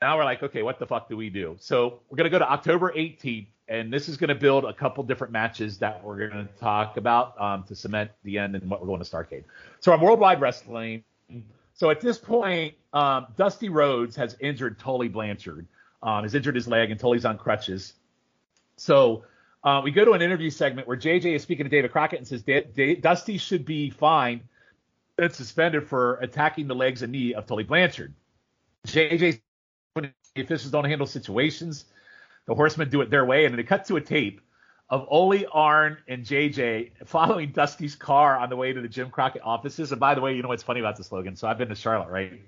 [0.00, 1.56] now we're like, okay, what the fuck do we do?
[1.58, 5.32] So we're gonna go to October 18th, and this is gonna build a couple different
[5.32, 9.02] matches that we're gonna talk about um, to cement the end and what we're going
[9.02, 9.44] to Starrcade.
[9.80, 11.04] So on Worldwide Wrestling.
[11.74, 15.66] So at this point, um, Dusty Rhodes has injured Tully Blanchard.
[16.02, 17.94] Um, has injured his leg, and Tully's on crutches.
[18.76, 19.24] So
[19.64, 22.26] uh, we go to an interview segment where JJ is speaking to David Crockett and
[22.26, 24.42] says "Da- Da- Dusty should be fined
[25.18, 28.14] and suspended for attacking the legs and knee of Tully Blanchard.
[28.86, 29.40] JJ,
[30.34, 31.84] the officials don't handle situations,
[32.46, 34.40] the Horsemen do it their way, and then they cut to a tape
[34.90, 39.42] of Ole, Arn, and JJ following Dusty's car on the way to the Jim Crockett
[39.44, 39.92] offices.
[39.92, 41.36] And by the way, you know what's funny about this, Logan?
[41.36, 42.40] So I've been to Charlotte, right?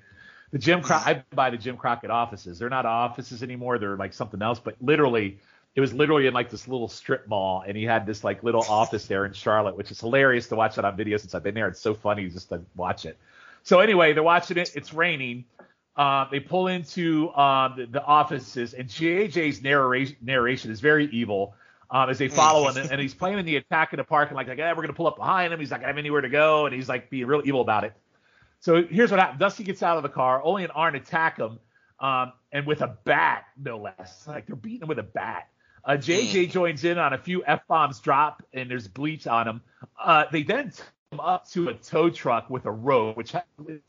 [0.52, 2.58] The Jim Cro- I buy the Jim Crockett offices.
[2.58, 3.78] They're not offices anymore.
[3.78, 4.58] They're like something else.
[4.58, 5.38] But literally,
[5.74, 8.64] it was literally in like this little strip mall, and he had this like little
[8.68, 11.54] office there in Charlotte, which is hilarious to watch that on video since I've been
[11.54, 11.68] there.
[11.68, 13.16] It's so funny just to watch it.
[13.62, 14.72] So anyway, they're watching it.
[14.74, 15.44] It's raining.
[15.96, 21.54] Uh, they pull into um, the, the offices, and JJ's narration, narration is very evil
[21.90, 24.36] um, as they follow him, and, and he's playing in the attack in the parking
[24.36, 25.60] like, like, hey, we're gonna pull up behind him.
[25.60, 27.92] He's like, gonna have anywhere to go, and he's like being real evil about it.
[28.60, 30.40] So here's what happens: Dusty gets out of the car.
[30.42, 31.58] Ole and Arn attack him,
[31.98, 34.26] um, and with a bat, no less.
[34.28, 35.48] Like they're beating him with a bat.
[35.84, 39.60] Uh, JJ joins in on a few f bombs drop, and there's bleach on him.
[40.02, 40.72] Uh, they then
[41.18, 43.42] up to a tow truck with a rope, which has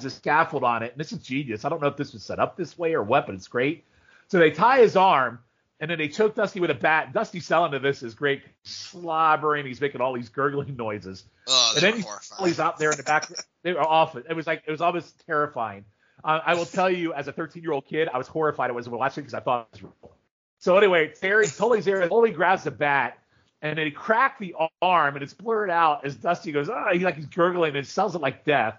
[0.03, 0.93] a scaffold on it.
[0.93, 1.65] And this is genius.
[1.65, 3.83] I don't know if this was set up this way or what, but it's great.
[4.27, 5.39] So they tie his arm,
[5.79, 7.13] and then they choke Dusty with a bat.
[7.13, 9.67] Dusty selling to this is great, slobbering.
[9.67, 11.25] He's making all these gurgling noises.
[11.47, 12.03] Oh, And then
[12.43, 13.29] he's, out there in the back.
[13.63, 14.23] They were awful.
[14.27, 15.85] It was like it was almost terrifying.
[16.23, 18.71] Uh, I will tell you, as a 13 year old kid, I was horrified.
[18.71, 20.15] I was watching because I thought it was real.
[20.57, 22.07] So anyway, Terry Tully's there.
[22.07, 23.19] Tully grabs the bat
[23.61, 26.99] and then he cracked the arm and it's blurred out as Dusty goes, oh, he
[26.99, 28.77] like he's gurgling and it sounds like death.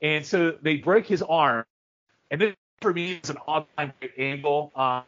[0.00, 1.64] And so they break his arm.
[2.30, 4.72] And this for me is an all-time great angle.
[4.74, 5.02] Um,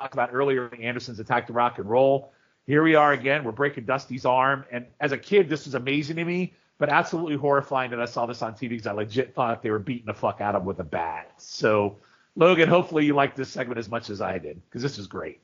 [0.00, 2.32] talked about earlier Anderson's attack to rock and roll.
[2.66, 3.44] Here we are again.
[3.44, 4.64] We're breaking Dusty's arm.
[4.70, 8.26] And as a kid, this was amazing to me, but absolutely horrifying that I saw
[8.26, 10.66] this on TV because I legit thought they were beating the fuck out of him
[10.66, 11.32] with a bat.
[11.38, 11.98] So,
[12.34, 15.40] Logan, hopefully you liked this segment as much as I did because this is great.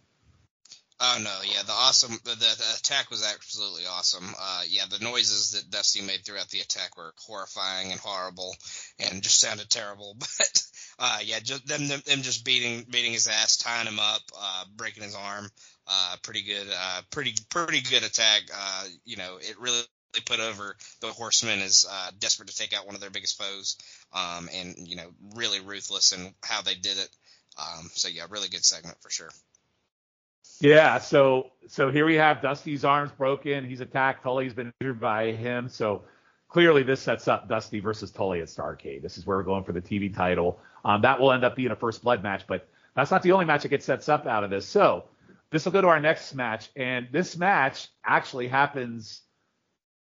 [1.04, 4.24] Oh no, yeah, the awesome the, the attack was absolutely awesome.
[4.40, 8.54] Uh, yeah, the noises that Dusty made throughout the attack were horrifying and horrible,
[9.00, 10.16] and just sounded terrible.
[10.38, 10.62] But
[11.00, 14.64] uh, yeah, just them, them, them just beating beating his ass, tying him up, uh,
[14.76, 15.50] breaking his arm.
[15.88, 18.42] Uh, pretty good, uh, pretty pretty good attack.
[18.54, 19.82] Uh, you know, it really
[20.24, 23.76] put over the Horsemen as uh, desperate to take out one of their biggest foes,
[24.12, 27.08] um, and you know, really ruthless in how they did it.
[27.58, 29.30] Um, so yeah, really good segment for sure.
[30.62, 33.68] Yeah, so so here we have Dusty's arms broken.
[33.68, 34.22] He's attacked.
[34.22, 35.68] Tully's been injured by him.
[35.68, 36.02] So
[36.48, 39.02] clearly this sets up Dusty versus Tully at Starrcade.
[39.02, 40.60] This is where we're going for the TV title.
[40.84, 43.44] Um, that will end up being a first blood match, but that's not the only
[43.44, 44.64] match that gets sets up out of this.
[44.64, 45.06] So
[45.50, 49.22] this will go to our next match, and this match actually happens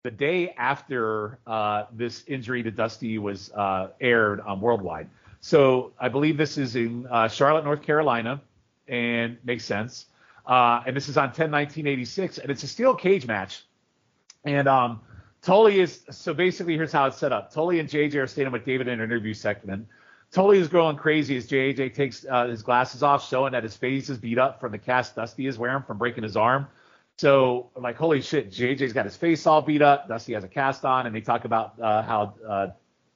[0.04, 5.10] the day after uh, this injury to Dusty was uh, aired on Worldwide.
[5.40, 8.42] So I believe this is in uh, Charlotte, North Carolina,
[8.90, 10.08] and makes sense.
[10.50, 13.66] Uh, and this is on 10 1986, and it's a steel cage match.
[14.44, 15.00] And um,
[15.44, 17.54] Tully is so basically here's how it's set up.
[17.54, 19.88] Tully and JJ are standing with David in an interview segment.
[20.32, 24.10] Tully is growing crazy as JJ takes uh, his glasses off, showing that his face
[24.10, 26.68] is beat up from the cast Dusty is wearing from breaking his arm.
[27.18, 30.08] So like holy shit, JJ's got his face all beat up.
[30.08, 32.68] Dusty has a cast on, and they talk about uh, how uh,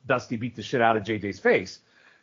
[0.06, 1.80] Dusty beat the shit out of JJ's face.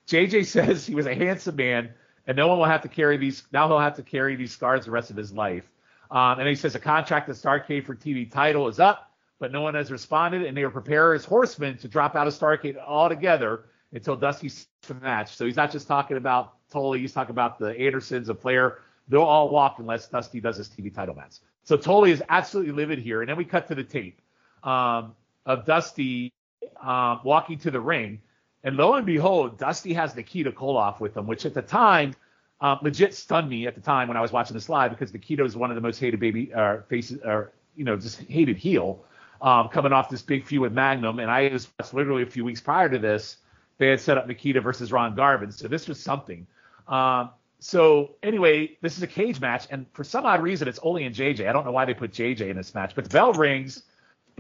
[0.07, 1.95] JJ says he was a handsome man
[2.31, 3.43] and no one will have to carry these.
[3.53, 5.69] Now he'll have to carry these scars the rest of his life.
[6.13, 9.11] Um, and he says a contract at Starrcade for TV title is up,
[9.41, 12.33] but no one has responded, and they are prepared as horsemen to drop out of
[12.33, 14.69] Starrcade altogether until Dusty's
[15.03, 15.35] match.
[15.35, 18.79] So he's not just talking about Tully, he's talking about the Andersons, a player.
[19.09, 21.39] They'll all walk unless Dusty does his TV title match.
[21.65, 23.23] So Tully is absolutely livid here.
[23.23, 24.21] And then we cut to the tape
[24.63, 25.17] um,
[25.47, 26.33] of Dusty
[26.81, 28.21] um, walking to the ring.
[28.63, 32.15] And lo and behold, Dusty has Nikita Koloff with him, which at the time
[32.61, 35.45] um, legit stunned me at the time when I was watching this live because Nikita
[35.45, 39.03] is one of the most hated baby uh, faces, or you know, just hated heel,
[39.41, 41.19] um, coming off this big feud with Magnum.
[41.21, 43.39] And I was literally a few weeks prior to this,
[43.79, 46.47] they had set up Nikita versus Ron Garvin, so this was something.
[46.87, 47.31] Um,
[47.61, 51.15] so anyway, this is a cage match, and for some odd reason, it's only in
[51.15, 51.49] JJ.
[51.49, 53.85] I don't know why they put JJ in this match, but the bell rings,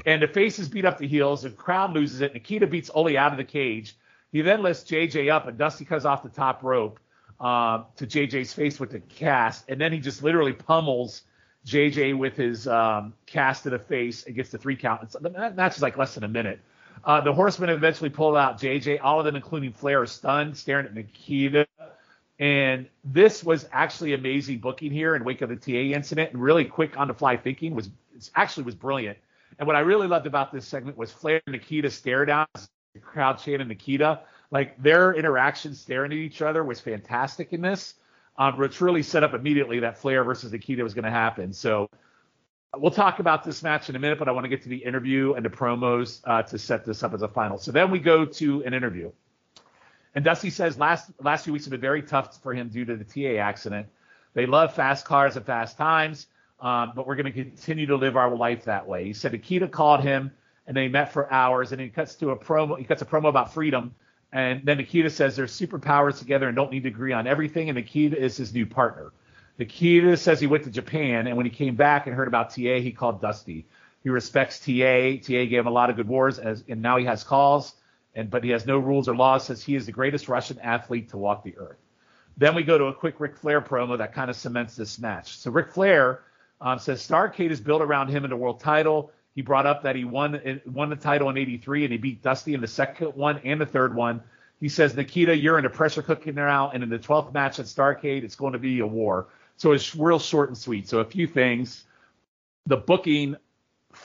[0.04, 1.42] and the faces beat up the heels.
[1.42, 2.34] The crowd loses it.
[2.34, 3.96] Nikita beats Ole out of the cage.
[4.32, 7.00] He then lifts JJ up, and Dusty comes off the top rope
[7.40, 11.22] uh, to JJ's face with the cast, and then he just literally pummels
[11.66, 15.02] JJ with his um, cast to the face and gets the three count.
[15.02, 16.60] It's, that match is like less than a minute.
[17.04, 19.00] Uh, the Horsemen eventually pull out JJ.
[19.02, 21.66] All of them, including Flair, are stunned, staring at Nikita.
[22.38, 26.64] And this was actually amazing booking here in wake of the TA incident, and really
[26.64, 27.90] quick on the fly thinking was
[28.34, 29.18] actually was brilliant.
[29.58, 32.46] And what I really loved about this segment was Flair and Nikita stare down,
[33.00, 34.20] the crowd chanting Nikita.
[34.50, 37.94] Like their interaction staring at each other was fantastic in this.
[38.38, 41.52] Um, which really set up immediately that Flair versus Nikita was going to happen.
[41.52, 41.90] So
[42.74, 44.78] we'll talk about this match in a minute, but I want to get to the
[44.78, 47.58] interview and the promos uh, to set this up as a final.
[47.58, 49.12] So then we go to an interview.
[50.14, 52.96] And Dusty says last last few weeks have been very tough for him due to
[52.96, 53.88] the TA accident.
[54.32, 56.26] They love fast cars and fast times,
[56.60, 59.04] um, but we're going to continue to live our life that way.
[59.04, 60.32] He said Nikita called him
[60.70, 62.78] and they met for hours, and he cuts to a promo.
[62.78, 63.92] He cuts a promo about freedom
[64.32, 67.68] and then Nikita says they're superpowers together and don't need to agree on everything.
[67.68, 69.12] And Nikita is his new partner.
[69.58, 72.78] Nikita says he went to Japan, and when he came back and heard about TA,
[72.78, 73.66] he called Dusty.
[74.02, 75.18] He respects TA.
[75.20, 77.74] TA gave him a lot of good wars, as, and now he has calls,
[78.14, 79.44] and but he has no rules or laws.
[79.44, 81.76] Says he is the greatest Russian athlete to walk the earth.
[82.38, 85.36] Then we go to a quick Ric Flair promo that kind of cements this match.
[85.36, 86.22] So Ric Flair
[86.62, 89.12] um, says Starrcade is built around him in the world title.
[89.34, 92.22] He brought up that he won eh, won the title in '83 and he beat
[92.22, 94.22] Dusty in the second one and the third one.
[94.60, 97.64] He says, Nikita, you're in a pressure cooker now, and in the 12th match at
[97.64, 99.28] Starrcade, it's going to be a war.
[99.56, 100.86] So it's real short and sweet.
[100.86, 101.84] So a few things.
[102.66, 103.36] The booking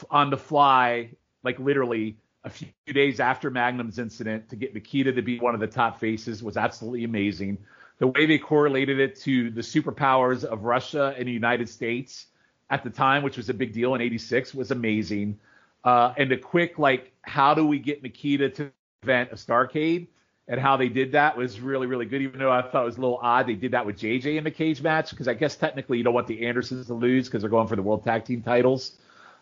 [0.10, 1.10] on the fly,
[1.44, 2.16] like literally
[2.46, 6.00] a few days after Magnum's incident, to get Nikita to be one of the top
[6.00, 7.58] faces was absolutely amazing.
[7.98, 12.28] The way they correlated it to the superpowers of Russia and the United States
[12.70, 15.40] at the time, which was a big deal in '86, was amazing.
[15.84, 18.72] Uh, and the quick like, how do we get Nikita to
[19.04, 20.08] event a Starrcade?
[20.48, 22.22] and how they did that was really, really good.
[22.22, 24.44] Even though I thought it was a little odd, they did that with JJ in
[24.44, 27.42] the cage match because I guess technically you don't want the Andersons to lose because
[27.42, 28.98] they're going for the World Tag Team titles.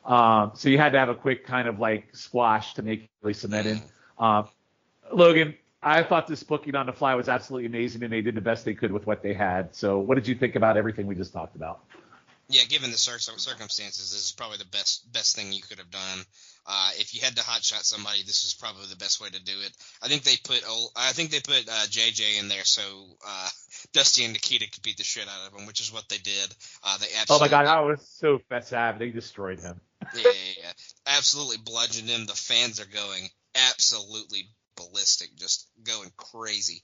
[0.05, 3.09] Um, so you had to have a quick kind of like squash to make it
[3.21, 3.81] really cemented.
[4.17, 4.47] Um,
[5.11, 8.41] Logan, I thought this booking on the fly was absolutely amazing, and they did the
[8.41, 9.75] best they could with what they had.
[9.75, 11.81] So, what did you think about everything we just talked about?
[12.49, 16.19] Yeah, given the circumstances, this is probably the best best thing you could have done.
[16.65, 19.53] Uh, if you had to hotshot somebody, this is probably the best way to do
[19.61, 19.71] it.
[20.01, 20.63] I think they put
[20.95, 22.81] I think they put uh, JJ in there so
[23.25, 23.49] uh,
[23.93, 26.55] Dusty and Nikita could beat the shit out of him, which is what they did.
[26.83, 27.33] Uh, they absolutely.
[27.35, 28.99] Oh my god, that was so sad.
[28.99, 29.79] They destroyed him.
[30.15, 30.71] yeah, yeah, yeah,
[31.07, 32.25] absolutely bludgeoned him.
[32.25, 36.81] The fans are going absolutely ballistic, just going crazy.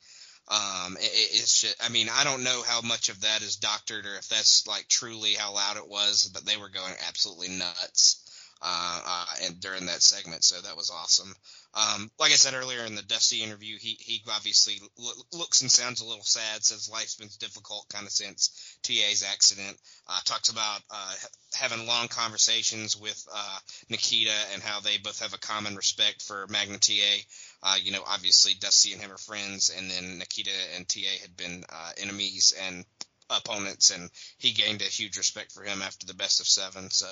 [0.47, 4.05] Um, it, it's just, I mean, I don't know how much of that is doctored
[4.05, 8.25] or if that's like truly how loud it was, but they were going absolutely nuts
[8.61, 11.33] uh, uh, and during that segment, so that was awesome.
[11.73, 15.71] Um, like I said earlier in the Dusty interview, he he obviously lo- looks and
[15.71, 16.63] sounds a little sad.
[16.63, 19.77] Says life's been difficult kind of since TA's accident.
[20.07, 21.13] Uh, talks about uh,
[21.53, 26.47] having long conversations with uh, Nikita and how they both have a common respect for
[26.49, 27.21] Magnum TA.
[27.61, 31.35] Uh, you know, obviously Dusty and him are friends, and then Nikita and TA had
[31.35, 32.85] been uh, enemies and
[33.29, 36.89] opponents, and he gained a huge respect for him after the best of seven.
[36.89, 37.07] So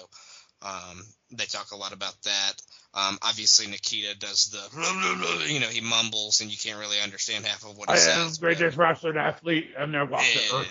[0.62, 2.54] um, they talk a lot about that.
[2.94, 7.64] Um, obviously, Nikita does the, you know, he mumbles and you can't really understand half
[7.64, 8.40] of what he I says.
[8.40, 10.64] Greatest Russian athlete and they're yeah.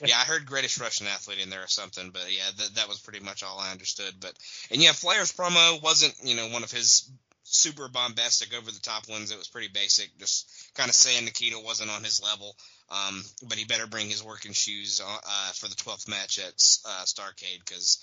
[0.04, 2.98] yeah, I heard greatest Russian athlete in there or something, but yeah, that, that was
[2.98, 4.14] pretty much all I understood.
[4.20, 4.32] But
[4.72, 7.08] and yeah, Flair's promo wasn't, you know, one of his
[7.50, 9.30] super bombastic, over the top ones.
[9.30, 12.54] It was pretty basic, just kind of saying Nikita wasn't on his level.
[12.90, 16.54] Um, but he better bring his working shoes uh, uh for the 12th match at
[16.86, 18.02] uh, Starrcade because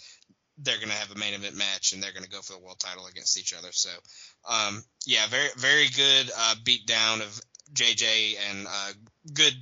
[0.59, 2.59] they're going to have a main event match and they're going to go for the
[2.59, 3.71] world title against each other.
[3.71, 3.89] So,
[4.47, 7.41] um, yeah, very very good uh, beat down of
[7.73, 8.91] JJ and uh,
[9.33, 9.53] good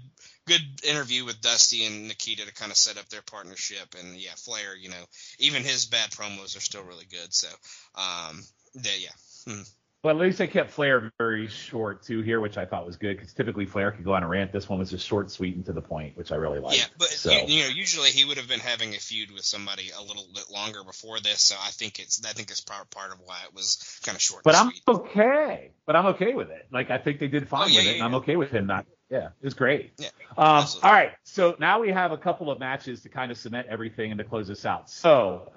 [0.46, 3.96] good interview with Dusty and Nikita to kind of set up their partnership.
[4.00, 5.06] And yeah, Flair, you know,
[5.40, 7.34] even his bad promos are still really good.
[7.34, 7.48] So,
[7.96, 8.44] um,
[8.76, 9.10] yeah.
[9.48, 9.62] Hmm.
[10.04, 13.16] But at least they kept Flair very short too here, which I thought was good
[13.16, 14.52] because typically Flair could go on a rant.
[14.52, 16.78] This one was just short, sweet, and to the point, which I really liked.
[16.78, 17.32] Yeah, but so.
[17.32, 20.26] you, you, know, usually he would have been having a feud with somebody a little
[20.36, 23.38] bit longer before this, so I think it's I think it's part part of why
[23.48, 24.44] it was kind of short.
[24.44, 24.84] But I'm sweet.
[24.90, 25.72] okay.
[25.86, 26.68] But I'm okay with it.
[26.70, 28.52] Like I think they did fine oh, yeah, with yeah, it, and I'm okay with
[28.52, 28.86] him not.
[29.10, 29.94] Yeah, it was great.
[30.00, 30.10] Yeah.
[30.38, 33.68] Um, all right, so now we have a couple of matches to kind of cement
[33.70, 34.90] everything and to close this out.
[34.90, 35.54] So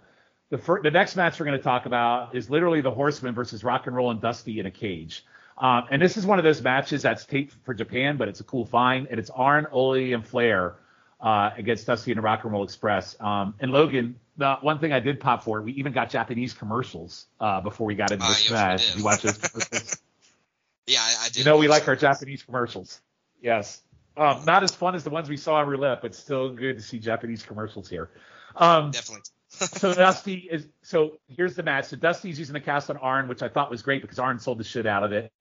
[0.50, 3.86] the, the next match we're going to talk about is literally the Horseman versus Rock
[3.86, 5.24] and Roll and Dusty in a cage.
[5.58, 8.44] Um, and this is one of those matches that's taped for Japan, but it's a
[8.44, 9.08] cool find.
[9.10, 10.76] And it's Arn, Ole, and Flair
[11.20, 13.16] uh, against Dusty and the Rock and Roll Express.
[13.20, 17.26] Um, and Logan, the one thing I did pop for, we even got Japanese commercials
[17.40, 18.96] uh, before we got into uh, this yes, match.
[18.96, 20.00] You watch those commercials?
[20.86, 21.38] yeah, I, I did.
[21.38, 23.00] You know, we like our Japanese commercials.
[23.40, 23.80] Yes.
[24.16, 26.82] Um, not as fun as the ones we saw on Roulette, but still good to
[26.82, 28.10] see Japanese commercials here.
[28.56, 29.22] Um, Definitely
[29.56, 31.86] so Dusty is so here's the match.
[31.86, 34.58] So Dusty's using the cast on Arn, which I thought was great because Arn sold
[34.58, 35.32] the shit out of it.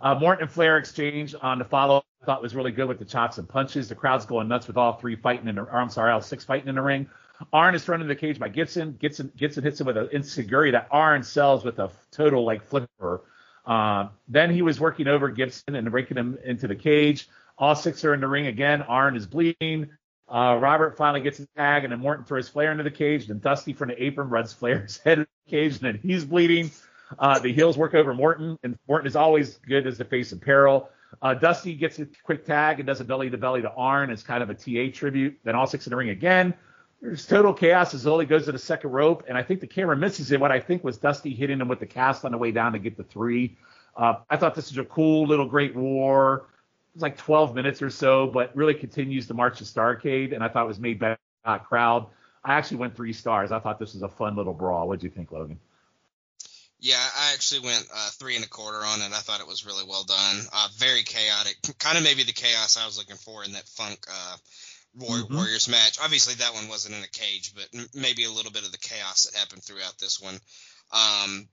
[0.00, 3.04] Uh, Morton and Flair exchange on the follow I thought was really good with the
[3.04, 3.88] chops and punches.
[3.88, 6.42] The crowd's going nuts with all three fighting in the, or I'm sorry, all six
[6.42, 7.08] fighting in the ring.
[7.52, 8.96] Arn is thrown in the cage by Gibson.
[8.98, 13.22] Gibson Gibson hits him with an enziguri that Arn sells with a total like flipper.
[13.66, 17.28] Uh, then he was working over Gibson and breaking him into the cage.
[17.58, 18.82] All six are in the ring again.
[18.82, 19.90] Arn is bleeding.
[20.28, 23.26] Uh, Robert finally gets his tag, and then Morton throws Flair into the cage.
[23.26, 26.70] Then Dusty from the apron runs Flair's head in the cage, and then he's bleeding.
[27.18, 30.40] Uh, the heels work over Morton, and Morton is always good as the face of
[30.40, 30.88] peril.
[31.22, 34.22] Uh, Dusty gets a quick tag and does a belly to belly to Arn as
[34.22, 35.38] kind of a TA tribute.
[35.44, 36.54] Then all six in the ring again.
[37.00, 39.96] There's total chaos as Ole goes to the second rope, and I think the camera
[39.96, 40.40] misses it.
[40.40, 42.78] What I think was Dusty hitting him with the cast on the way down to
[42.78, 43.56] get the three.
[43.96, 46.46] Uh, I thought this was a cool little great war
[46.94, 50.48] was like 12 minutes or so, but really continues to march to Starrcade, and I
[50.48, 52.06] thought it was made by a crowd.
[52.44, 53.52] I actually went three stars.
[53.52, 54.88] I thought this was a fun little brawl.
[54.88, 55.58] What do you think, Logan?
[56.80, 59.06] Yeah, I actually went uh, three and a quarter on it.
[59.06, 60.40] I thought it was really well done.
[60.52, 63.98] Uh, very chaotic, kind of maybe the chaos I was looking for in that Funk
[64.06, 64.36] uh,
[64.96, 65.34] War- mm-hmm.
[65.34, 65.98] Warriors match.
[66.02, 68.78] Obviously, that one wasn't in a cage, but m- maybe a little bit of the
[68.78, 70.38] chaos that happened throughout this one.
[70.92, 71.48] Um,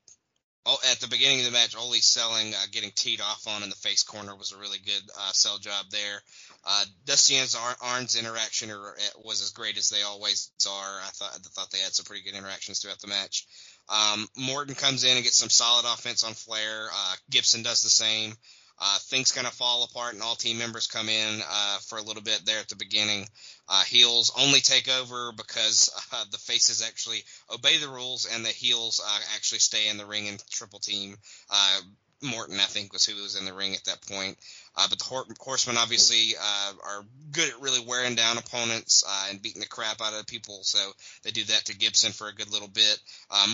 [0.64, 3.70] Oh, at the beginning of the match, Ole selling, uh, getting teed off on in
[3.70, 6.22] the face corner was a really good uh, sell job there.
[6.64, 11.00] Uh, Dusty and Arn's interaction are, was as great as they always are.
[11.02, 13.48] I thought I thought they had some pretty good interactions throughout the match.
[13.90, 16.90] Um, Morton comes in and gets some solid offense on Flair.
[16.94, 18.36] Uh, Gibson does the same.
[18.84, 22.04] Uh, things kind of fall apart, and all team members come in uh, for a
[22.04, 23.28] little bit there at the beginning.
[23.74, 28.50] Uh, heels only take over because uh, the faces actually obey the rules, and the
[28.50, 31.16] heels uh, actually stay in the ring and triple team.
[31.50, 31.80] Uh,
[32.22, 34.38] Morton, I think, was who was in the ring at that point.
[34.76, 39.42] Uh, but the Hor- Horsemen obviously uh, are good at really wearing down opponents and
[39.42, 40.60] beating the crap out of people.
[40.64, 40.92] So
[41.24, 43.00] they do that to Gibson for a good little bit.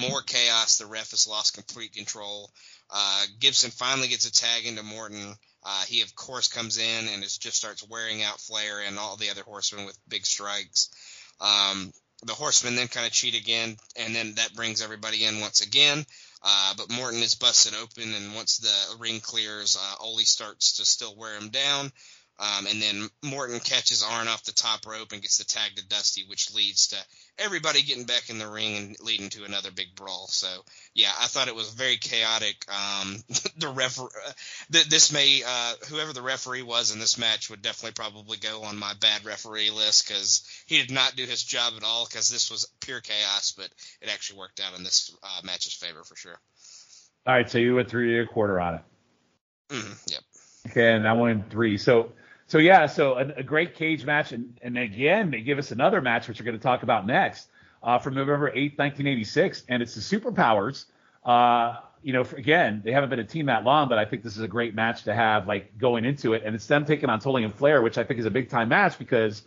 [0.02, 0.80] More chaos.
[0.80, 2.50] The ref has lost complete control.
[3.40, 5.36] Gibson finally gets a tag into Morton.
[5.70, 9.18] Uh, he of course comes in and it just starts wearing out Flair and all
[9.18, 10.90] the other horsemen with big strikes.
[11.42, 11.92] Um,
[12.24, 16.06] the horsemen then kind of cheat again, and then that brings everybody in once again.
[16.42, 20.86] Uh, but Morton is busted open, and once the ring clears, uh, Ole starts to
[20.86, 21.92] still wear him down.
[22.40, 25.88] Um, and then Morton catches Arn off the top rope and gets the tag to
[25.88, 26.98] Dusty, which leads to
[27.40, 30.28] everybody getting back in the ring and leading to another big brawl.
[30.28, 30.48] So
[30.94, 32.66] yeah, I thought it was very chaotic.
[32.70, 33.18] Um,
[33.58, 34.08] the ref, uh,
[34.72, 38.64] th- this may uh, whoever the referee was in this match would definitely probably go
[38.64, 42.06] on my bad referee list because he did not do his job at all.
[42.06, 43.70] Because this was pure chaos, but
[44.02, 46.40] it actually worked out in this uh, match's favor for sure.
[47.26, 48.82] All right, so you went three and a quarter on it.
[49.70, 50.22] Mm-hmm, yep.
[50.70, 51.78] Okay, and I went three.
[51.78, 52.12] So
[52.48, 56.02] so yeah, so a, a, great cage match, and, and again they give us another
[56.02, 57.50] match, which we're going to talk about next,
[57.84, 60.86] uh, from November 8th, 1986, and it's the Superpowers.
[61.26, 64.24] Uh, you know, for, again, they haven't been a team that long, but I think
[64.24, 67.10] this is a great match to have like going into it, and it's them taking
[67.10, 69.44] on Tully and Flair, which I think is a big time match because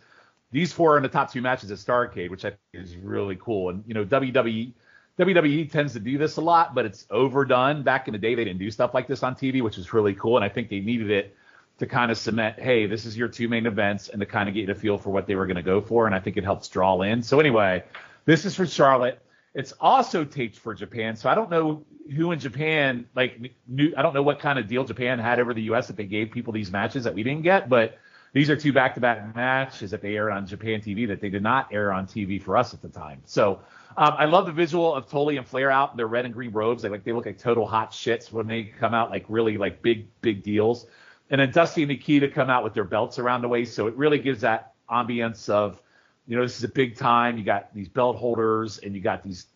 [0.51, 3.37] these four are in the top two matches at Starrcade, which I think is really
[3.37, 3.69] cool.
[3.69, 4.73] And you know, WWE.
[5.19, 7.83] WWE tends to do this a lot, but it's overdone.
[7.83, 10.15] Back in the day, they didn't do stuff like this on TV, which was really
[10.15, 11.35] cool, and I think they needed it
[11.79, 14.55] to kind of cement, hey, this is your two main events, and to kind of
[14.55, 16.05] get you to feel for what they were going to go for.
[16.05, 17.23] And I think it helps draw in.
[17.23, 17.83] So anyway,
[18.25, 19.21] this is for Charlotte.
[19.53, 21.15] It's also taped for Japan.
[21.15, 21.83] So I don't know
[22.15, 23.93] who in Japan like knew.
[23.97, 25.87] I don't know what kind of deal Japan had over the U.S.
[25.87, 27.97] that they gave people these matches that we didn't get, but
[28.33, 31.73] these are two back-to-back matches that they aired on Japan TV that they did not
[31.73, 33.21] air on TV for us at the time.
[33.25, 33.59] So
[33.97, 36.51] um, I love the visual of Tully and Flair out in their red and green
[36.51, 36.81] robes.
[36.81, 39.81] They like they look like total hot shits when they come out, like really like
[39.81, 40.85] big big deals
[41.31, 43.95] and then Dusty and Nikita come out with their belts around the waist, so it
[43.95, 45.81] really gives that ambience of,
[46.27, 47.37] you know, this is a big time.
[47.37, 49.47] You got these belt holders, and you got these.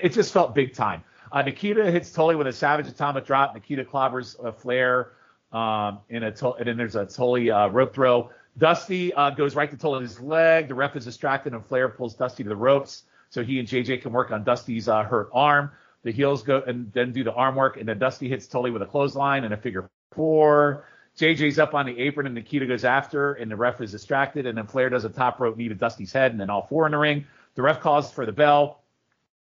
[0.00, 1.02] It just felt big time.
[1.32, 3.54] Uh, Nikita hits Tully with a Savage Atomic Drop.
[3.54, 5.12] Nikita clobbers a Flair,
[5.52, 8.30] um, in a and then there's a Tully uh, rope throw.
[8.58, 10.68] Dusty uh, goes right to Tully's leg.
[10.68, 14.02] The ref is distracted, and Flair pulls Dusty to the ropes so he and JJ
[14.02, 15.70] can work on Dusty's uh, hurt arm.
[16.04, 18.82] The heels go and then do the arm work, and then Dusty hits Tully with
[18.82, 20.84] a clothesline and a figure four.
[21.18, 24.56] JJ's up on the apron and Nikita goes after, and the ref is distracted, and
[24.56, 26.92] then Flair does a top rope knee to Dusty's head, and then all four in
[26.92, 27.26] the ring.
[27.54, 28.82] The ref calls for the bell.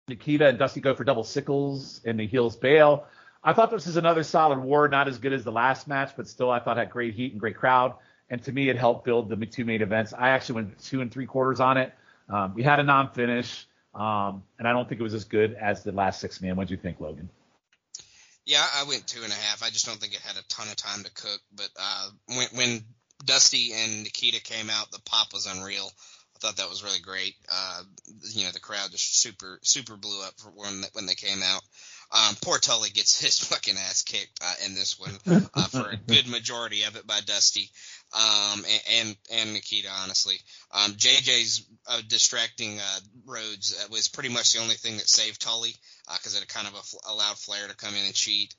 [0.08, 3.06] Nikita and Dusty go for double sickles, and the heels bail.
[3.44, 6.28] I thought this was another solid war, not as good as the last match, but
[6.28, 7.94] still I thought had great heat and great crowd.
[8.28, 10.12] And to me, it helped build the two main events.
[10.12, 11.92] I actually went two and three quarters on it.
[12.28, 15.82] Um, we had a non-finish, um, and I don't think it was as good as
[15.82, 16.56] the last six man.
[16.56, 17.28] What do you think, Logan?
[18.44, 19.62] Yeah, I went two and a half.
[19.62, 21.40] I just don't think it had a ton of time to cook.
[21.54, 22.84] But uh, when, when
[23.24, 25.88] Dusty and Nikita came out, the pop was unreal.
[26.34, 27.34] I thought that was really great.
[27.48, 27.82] Uh,
[28.32, 31.62] you know, the crowd just super super blew up for when when they came out.
[32.10, 35.16] Um, poor Tully gets his fucking ass kicked uh, in this one
[35.54, 37.70] uh, for a good majority of it by Dusty
[38.12, 40.36] um, and, and, and Nikita, honestly.
[40.70, 45.40] Um, JJ's uh, distracting uh, Rhodes uh, was pretty much the only thing that saved
[45.40, 45.74] Tully
[46.06, 46.74] because uh, it kind of
[47.08, 48.54] allowed Flair to come in and cheat.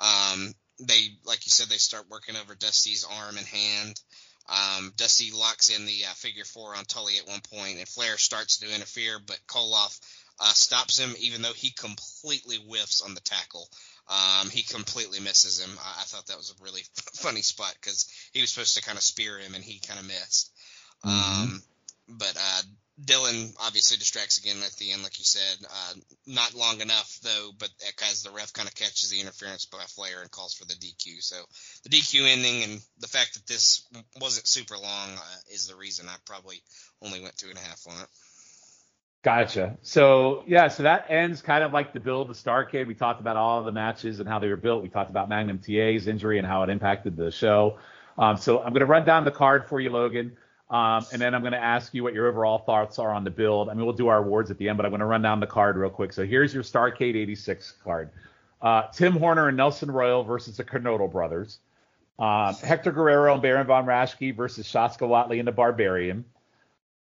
[0.00, 4.00] Um, they, like you said, they start working over Dusty's arm and hand.
[4.48, 8.16] Um, Dusty locks in the uh, figure four on Tully at one point, and Flair
[8.16, 9.98] starts to interfere, but Koloff
[10.38, 13.68] uh, stops him, even though he completely whiffs on the tackle.
[14.08, 15.70] Um, he completely misses him.
[15.82, 16.82] I, I, thought that was a really
[17.14, 20.06] funny spot because he was supposed to kind of spear him and he kind of
[20.06, 20.52] missed.
[21.04, 21.42] Mm-hmm.
[21.42, 21.62] Um,
[22.08, 22.62] but uh,
[23.04, 25.66] Dillon obviously distracts again at the end, like you said.
[25.66, 25.94] Uh,
[26.26, 27.68] not long enough though, but
[28.10, 31.22] as the ref kind of catches the interference by Flair and calls for the DQ.
[31.22, 31.36] So
[31.82, 33.86] the DQ ending and the fact that this
[34.20, 36.62] wasn't super long uh, is the reason I probably
[37.02, 38.08] only went two and a half on it.
[39.22, 39.76] Gotcha.
[39.82, 42.86] So yeah, so that ends kind of like the build of Starrcade.
[42.86, 44.82] We talked about all the matches and how they were built.
[44.82, 47.78] We talked about Magnum TA's injury and how it impacted the show.
[48.16, 50.36] Um, so I'm going to run down the card for you, Logan,
[50.70, 53.30] um, and then I'm going to ask you what your overall thoughts are on the
[53.30, 53.68] build.
[53.68, 55.38] I mean, we'll do our awards at the end, but I'm going to run down
[55.38, 56.12] the card real quick.
[56.12, 58.10] So here's your Starrcade 86 card:
[58.62, 61.58] uh, Tim Horner and Nelson Royal versus the Kernodle brothers.
[62.18, 66.24] Uh, Hector Guerrero and Baron von Raschke versus Shaska Whatley and the Barbarian.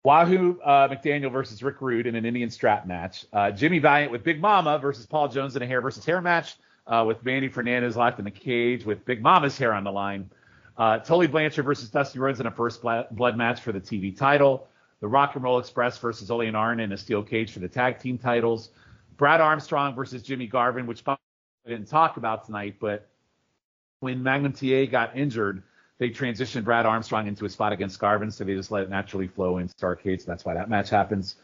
[0.02, 3.24] Wahoo uh, McDaniel versus Rick Rude in an Indian strap match.
[3.32, 6.56] Uh, Jimmy Valiant with Big Mama versus Paul Jones in a hair versus hair match.
[6.86, 10.28] Uh, with Manny Fernandez locked in the cage with Big Mama's hair on the line.
[10.76, 14.66] Uh, Tully Blanchard versus Dusty Rhodes in a first blood match for the TV title.
[15.00, 17.68] The Rock and Roll Express versus Ole and Arn in a steel cage for the
[17.68, 18.70] tag team titles.
[19.16, 21.16] Brad Armstrong versus Jimmy Garvin, which I
[21.66, 23.08] didn't talk about tonight, but
[24.00, 25.62] when Magnum TA got injured,
[25.98, 29.28] they transitioned Brad Armstrong into a spot against Garvin, so they just let it naturally
[29.28, 30.20] flow into Starrcade.
[30.20, 31.36] So that's why that match happens.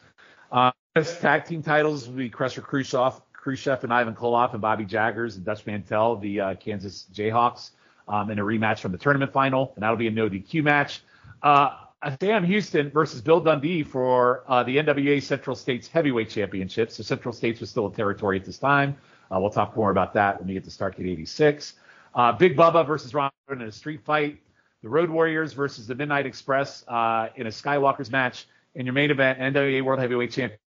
[0.51, 0.73] Uh,
[1.21, 5.45] tag team titles will be Crusher Khrushchev, Khrushchev and Ivan Koloff and Bobby Jaggers and
[5.45, 7.71] Dutch Mantell, the uh, Kansas Jayhawks,
[8.11, 11.03] um, in a rematch from the tournament final, and that'll be a no DQ match.
[11.43, 11.77] Uh,
[12.21, 16.91] Sam Houston versus Bill Dundee for uh, the NWA Central States Heavyweight Championship.
[16.91, 18.97] So Central States was still a territory at this time.
[19.31, 21.75] Uh, we'll talk more about that when we get to Starrcade 86.
[22.15, 24.41] Uh, Big Bubba versus Ron in a street fight.
[24.83, 28.47] The Road Warriors versus the Midnight Express uh, in a Skywalker's match.
[28.75, 30.59] In your main event, NWA World Heavyweight Champion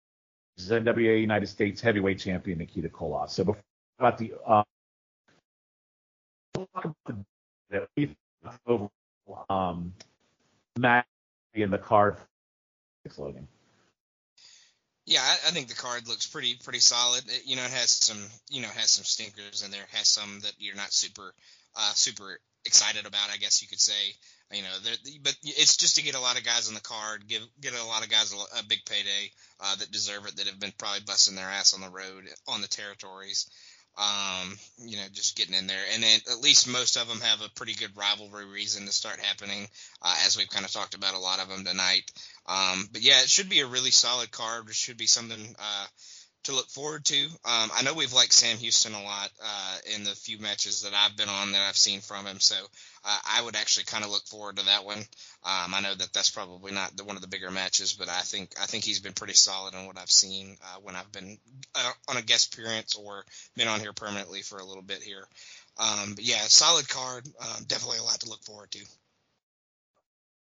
[0.59, 3.29] NWA United States Heavyweight Champion Nikita Koloff.
[3.31, 3.63] So before
[3.99, 4.33] about the
[7.75, 8.87] uh,
[9.49, 9.93] um,
[10.77, 11.05] match
[11.53, 12.17] in the card
[13.17, 13.47] loading.
[15.05, 17.23] Yeah, I, I, think the card looks pretty pretty solid.
[17.27, 18.17] It, you know, it has some
[18.49, 21.33] you know has some stinkers in there, has some that you're not super
[21.75, 23.29] uh, super excited about.
[23.31, 24.15] I guess you could say.
[24.51, 24.69] You know,
[25.23, 27.85] but it's just to get a lot of guys on the card, give get a
[27.85, 31.01] lot of guys a, a big payday uh, that deserve it, that have been probably
[31.05, 33.49] busting their ass on the road on the territories
[33.97, 35.83] um, you know, just getting in there.
[35.93, 39.19] And then at least most of them have a pretty good rivalry reason to start
[39.19, 39.67] happening,
[40.01, 42.11] uh, as we've kind of talked about a lot of them tonight.
[42.47, 44.67] Um, but yeah, it should be a really solid card.
[44.67, 45.85] It should be something uh,
[46.43, 47.25] to look forward to.
[47.45, 50.93] Um, I know we've liked Sam Houston a lot uh, in the few matches that
[50.93, 52.55] I've been on that I've seen from him, so
[53.05, 54.99] uh, I would actually kind of look forward to that one.
[54.99, 58.21] Um, I know that that's probably not the, one of the bigger matches, but I
[58.21, 61.37] think I think he's been pretty solid in what I've seen uh, when I've been
[61.75, 63.25] uh, on a guest appearance or
[63.55, 65.25] been on here permanently for a little bit here.
[65.77, 67.27] Um, but yeah, solid card.
[67.39, 68.85] Um, definitely a lot to look forward to.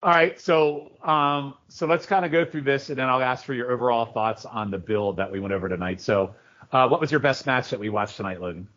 [0.01, 3.45] All right, so um, so let's kind of go through this, and then I'll ask
[3.45, 6.01] for your overall thoughts on the build that we went over tonight.
[6.01, 6.35] So,
[6.71, 8.69] uh, what was your best match that we watched tonight, Logan?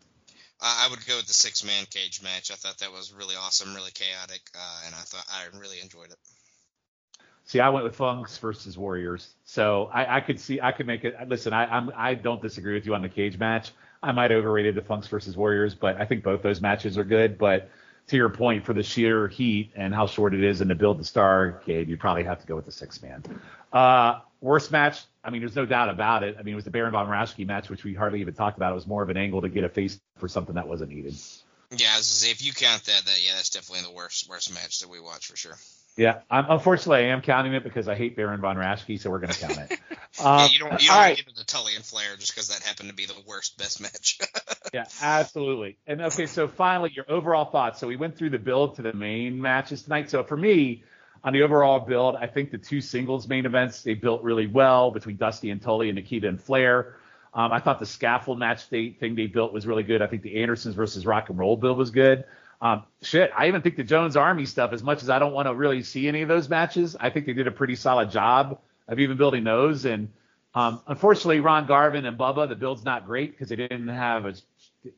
[0.60, 2.50] I would go with the six man cage match.
[2.50, 6.10] I thought that was really awesome, really chaotic, uh, and I thought I really enjoyed
[6.10, 6.16] it.
[7.44, 11.04] See, I went with Funks versus Warriors, so I, I could see I could make
[11.04, 11.16] it.
[11.28, 13.70] Listen, I, I'm I don't disagree with you on the cage match.
[14.02, 17.38] I might overrated the Funks versus Warriors, but I think both those matches are good.
[17.38, 17.68] But
[18.08, 20.98] to your point, for the sheer heat and how short it is and to build
[20.98, 23.22] the Starrcade, you probably have to go with the six man.
[23.72, 26.36] Uh, worst match, I mean, there's no doubt about it.
[26.38, 28.72] I mean, it was the Baron von Raschke match, which we hardly even talked about.
[28.72, 31.14] It was more of an angle to get a face for something that wasn't needed.
[31.70, 34.80] Yeah, was say, if you count that, that yeah, that's definitely the worst worst match
[34.80, 35.56] that we watched for sure.
[35.96, 39.18] Yeah, I'm, unfortunately, I am counting it because I hate Baron von Raschke, so we're
[39.18, 39.72] going to count it.
[39.72, 39.78] Um,
[40.20, 41.16] yeah, you don't, you don't right.
[41.16, 43.80] give it to Tully and Flair just because that happened to be the worst best
[43.80, 44.18] match.
[44.72, 45.76] yeah, absolutely.
[45.86, 47.78] And okay, so finally, your overall thoughts.
[47.78, 50.10] So we went through the build to the main matches tonight.
[50.10, 50.84] So for me,
[51.24, 54.90] on the overall build, I think the two singles main events they built really well
[54.90, 56.96] between Dusty and Tully and Nikita and Flair.
[57.34, 60.02] Um, I thought the scaffold match they, thing they built was really good.
[60.02, 62.24] I think the Andersons versus Rock and Roll build was good.
[62.60, 65.48] Um, shit, I even think the Jones Army stuff, as much as I don't want
[65.48, 68.60] to really see any of those matches, I think they did a pretty solid job
[68.86, 69.84] of even building those.
[69.84, 70.10] And
[70.54, 74.34] um, unfortunately, Ron Garvin and Bubba, the build's not great because they didn't have a.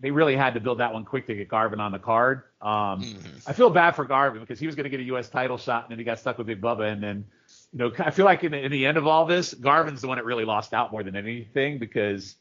[0.00, 2.42] They really had to build that one quick to get Garvin on the card.
[2.60, 3.38] Um, mm-hmm.
[3.46, 5.28] I feel bad for Garvin because he was going to get a U.S.
[5.28, 6.90] title shot and then he got stuck with Big Bubba.
[6.90, 7.24] And then,
[7.72, 10.08] you know, I feel like in the, in the end of all this, Garvin's the
[10.08, 12.36] one that really lost out more than anything because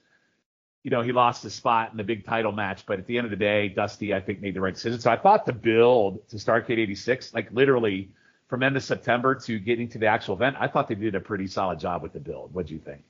[0.83, 3.25] you know, he lost his spot in the big title match, but at the end
[3.25, 4.99] of the day, Dusty, I think, made the right decision.
[4.99, 8.09] So I thought the build to Starrcade 86, like literally
[8.49, 11.21] from end of September to getting to the actual event, I thought they did a
[11.21, 12.53] pretty solid job with the build.
[12.53, 13.01] What do you think?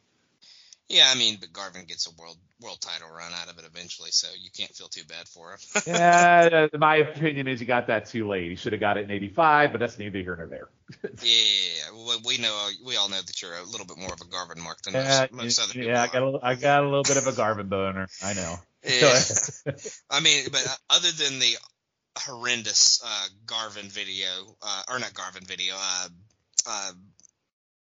[0.89, 4.11] Yeah, I mean, but Garvin gets a world world title run out of it eventually,
[4.11, 5.59] so you can't feel too bad for him.
[5.87, 8.49] yeah, my opinion is he got that too late.
[8.49, 10.69] He should have got it in '85, but that's neither here nor there.
[11.23, 14.61] yeah, we know we all know that you're a little bit more of a Garvin
[14.61, 15.89] mark than most, most other people.
[15.89, 18.07] Yeah, I got a, I got a little bit of a Garvin boner.
[18.23, 18.55] I know.
[18.85, 19.17] Yeah.
[20.09, 21.55] I mean, but other than the
[22.17, 24.27] horrendous uh, Garvin video,
[24.61, 26.07] uh, or not Garvin video, uh,
[26.67, 26.91] uh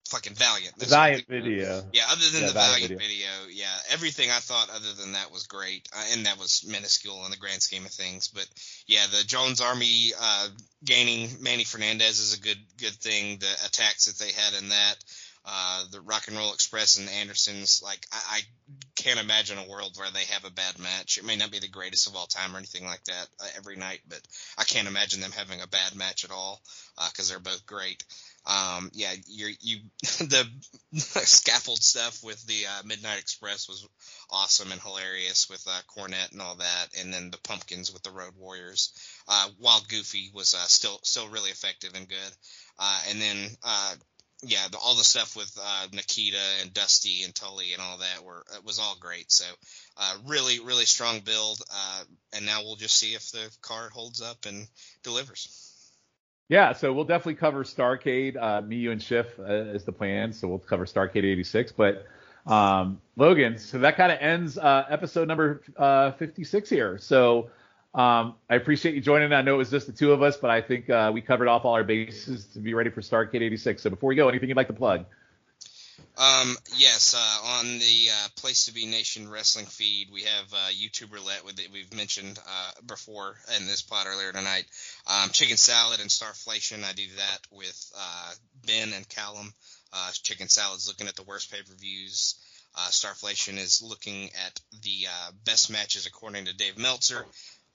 [0.08, 0.76] fucking Valiant.
[0.78, 1.84] The Valiant video.
[1.92, 3.28] Yeah, other than yeah, the Valiant, Valiant video.
[3.44, 3.48] video.
[3.50, 7.30] yeah, everything I thought other than that was great, uh, and that was minuscule in
[7.30, 8.28] the grand scheme of things.
[8.28, 8.46] But
[8.86, 10.48] yeah, the Jones Army uh,
[10.84, 13.38] gaining Manny Fernandez is a good good thing.
[13.38, 14.96] The attacks that they had in that.
[15.50, 18.40] Uh, the Rock and Roll Express and Andersons, like I, I,
[18.98, 21.18] can't imagine a world where they have a bad match.
[21.18, 23.76] It may not be the greatest of all time or anything like that uh, every
[23.76, 24.20] night, but
[24.58, 26.60] I can't imagine them having a bad match at all
[27.08, 28.02] because uh, they're both great.
[28.46, 30.48] Um, yeah, you you the
[30.98, 33.86] scaffold stuff with the uh, Midnight Express was
[34.30, 38.10] awesome and hilarious with uh, Cornette and all that, and then the Pumpkins with the
[38.10, 38.92] Road Warriors.
[39.28, 42.32] Uh, Wild Goofy was uh, still still really effective and good.
[42.78, 43.94] Uh, and then uh,
[44.42, 48.24] yeah, the, all the stuff with uh, Nikita and Dusty and Tully and all that
[48.24, 49.32] were it was all great.
[49.32, 49.44] So
[49.96, 51.60] uh, really, really strong build.
[51.72, 52.04] Uh,
[52.34, 54.68] and now we'll just see if the card holds up and
[55.02, 55.64] delivers.
[56.48, 58.40] Yeah, so we'll definitely cover Starrcade.
[58.40, 60.32] Uh, me, you, and Schiff uh, is the plan.
[60.32, 61.72] So we'll cover Starrcade 86.
[61.72, 62.06] But
[62.46, 66.96] um, Logan, so that kind of ends uh, episode number uh, 56 here.
[66.96, 67.50] So
[67.98, 69.32] um, I appreciate you joining.
[69.32, 71.48] I know it was just the two of us, but I think uh, we covered
[71.48, 73.82] off all our bases to be ready for Starrcade 86.
[73.82, 75.04] So before we go, anything you'd like to plug?
[76.16, 80.68] Um, yes, uh, on the uh, Place to Be Nation wrestling feed, we have uh,
[80.70, 81.72] YouTube roulette with it.
[81.72, 84.66] We've mentioned uh, before in this pod earlier tonight.
[85.08, 86.84] Um, chicken salad and starflation.
[86.84, 88.32] I do that with uh,
[88.64, 89.52] Ben and Callum.
[89.92, 92.36] Uh, chicken salad's looking at the worst pay per views.
[92.90, 95.08] Starflation is looking at the
[95.44, 97.26] best matches according to Dave Meltzer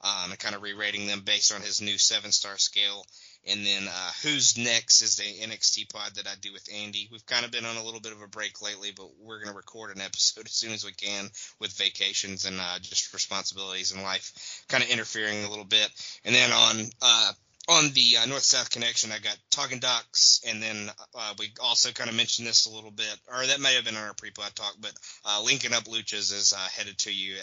[0.03, 3.05] um, and kind of re-rating them based on his new seven star scale.
[3.45, 7.09] And then uh, who's next is the NXT pod that I do with Andy.
[7.11, 9.49] We've kind of been on a little bit of a break lately, but we're going
[9.49, 13.91] to record an episode as soon as we can with vacations and uh, just responsibilities
[13.91, 15.89] in life kind of interfering a little bit.
[16.23, 17.31] And then on uh,
[17.67, 21.91] on the uh, North South connection, I got Talking Ducks, and then uh, we also
[21.91, 24.53] kind of mentioned this a little bit, or that may have been on our pre-pod
[24.53, 24.91] talk, but
[25.25, 27.35] uh, linking up Luchas is uh, headed to you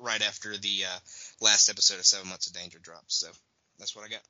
[0.00, 0.98] right after the uh,
[1.44, 3.14] last episode of Seven Months of Danger drops.
[3.14, 3.28] So
[3.78, 4.20] that's what I got.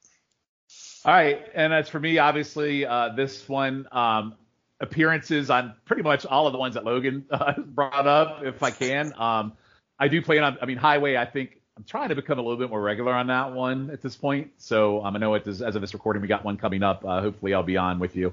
[1.04, 4.34] All right, and as for me, obviously uh, this one um,
[4.80, 7.26] appearances on pretty much all of the ones that Logan
[7.66, 9.12] brought up, if I can.
[9.18, 9.52] Um,
[9.98, 10.58] I do plan on.
[10.60, 11.16] I mean, Highway.
[11.16, 14.00] I think I'm trying to become a little bit more regular on that one at
[14.00, 14.52] this point.
[14.56, 17.04] So um, I know it is, as of this recording, we got one coming up.
[17.04, 18.32] Uh, hopefully, I'll be on with you.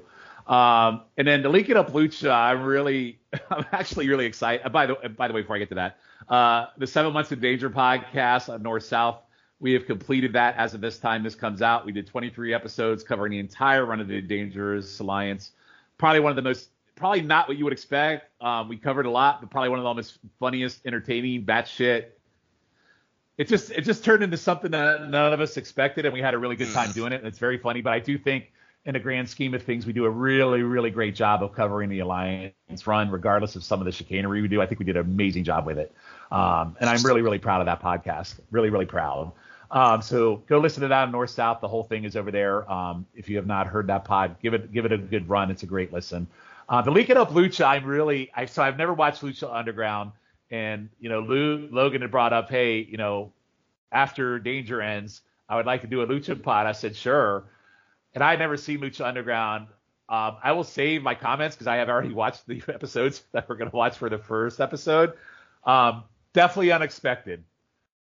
[0.51, 3.19] Um, and then to link it up, Lucha, I'm really,
[3.49, 4.69] I'm actually really excited.
[4.73, 5.97] By the by the way, before I get to that,
[6.27, 9.21] uh, the Seven Months of Danger podcast on North South,
[9.61, 11.23] we have completed that as of this time.
[11.23, 11.85] This comes out.
[11.85, 15.51] We did 23 episodes covering the entire run of the Dangerous Alliance.
[15.97, 18.29] Probably one of the most, probably not what you would expect.
[18.43, 22.07] Um, we covered a lot, but probably one of the most funniest, entertaining, batshit
[23.37, 26.33] it just it just turned into something that none of us expected, and we had
[26.33, 26.93] a really good time mm.
[26.93, 27.21] doing it.
[27.21, 28.51] And it's very funny, but I do think
[28.85, 31.89] in the grand scheme of things, we do a really, really great job of covering
[31.89, 32.53] the alliance
[32.85, 34.61] run, regardless of some of the chicanery we do.
[34.61, 35.93] I think we did an amazing job with it,
[36.31, 38.39] um, and I'm really, really proud of that podcast.
[38.49, 39.31] Really, really proud.
[39.69, 41.61] Um, so go listen to that on North South.
[41.61, 42.69] The whole thing is over there.
[42.69, 45.49] Um, if you have not heard that pod, give it give it a good run.
[45.49, 46.27] It's a great listen.
[46.67, 50.11] Uh, the Leak It Up Lucha, I'm really I so I've never watched Lucha Underground.
[50.49, 53.31] And you know, Lou Logan had brought up, hey, you know,
[53.91, 56.65] after Danger ends, I would like to do a Lucha pod.
[56.65, 57.45] I said sure,
[58.13, 59.67] and I had never seen Lucha Underground.
[60.09, 63.55] Um, I will save my comments because I have already watched the episodes that we're
[63.55, 65.13] going to watch for the first episode.
[65.63, 67.43] Um, definitely unexpected,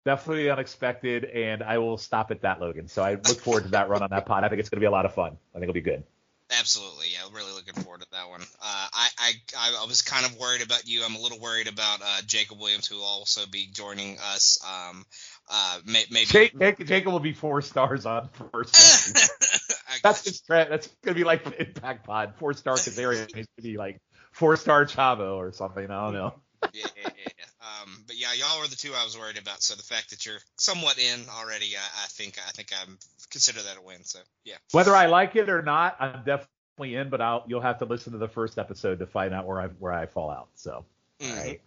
[0.04, 2.88] definitely unexpected, and I will stop at that, Logan.
[2.88, 4.44] So I look forward to that run on that pod.
[4.44, 5.38] I think it's going to be a lot of fun.
[5.54, 6.04] I think it'll be good.
[6.52, 7.28] Absolutely, yeah.
[7.34, 8.42] Really looking forward to that one.
[8.42, 11.04] Uh, I, I I was kind of worried about you.
[11.04, 14.60] I'm a little worried about uh, Jacob Williams, who will also be joining us.
[14.64, 15.06] Um,
[15.50, 18.76] uh, may, maybe Jake, Jacob will be four stars on first.
[20.04, 23.78] that's just that's gonna be like the Impact Pod, four star Kazarian needs to be
[23.78, 24.00] like
[24.32, 25.90] four star Chavo or something.
[25.90, 26.34] I don't know.
[26.74, 27.46] yeah, yeah, yeah.
[27.62, 29.62] Um, but yeah, y'all were the two I was worried about.
[29.62, 32.98] So the fact that you're somewhat in already, I, I think I think I'm
[33.30, 34.04] consider that a win.
[34.04, 34.56] So yeah.
[34.72, 37.10] Whether I like it or not, I'm definitely in.
[37.10, 39.68] But I'll you'll have to listen to the first episode to find out where I
[39.68, 40.50] where I fall out.
[40.56, 40.86] So
[41.20, 41.38] mm-hmm.
[41.38, 41.62] right.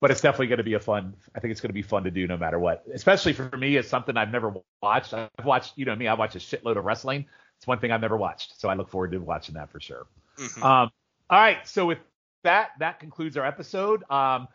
[0.00, 1.14] But it's definitely going to be a fun.
[1.34, 2.84] I think it's going to be fun to do no matter what.
[2.92, 5.12] Especially for me, it's something I've never watched.
[5.12, 7.26] I've watched, you know me, I watch a shitload of wrestling.
[7.60, 10.06] It's one thing I've never watched, so I look forward to watching that for sure.
[10.38, 10.62] Mm-hmm.
[10.62, 10.90] Um,
[11.28, 11.98] all right, so with
[12.42, 14.02] that, that concludes our episode.
[14.10, 14.48] Um,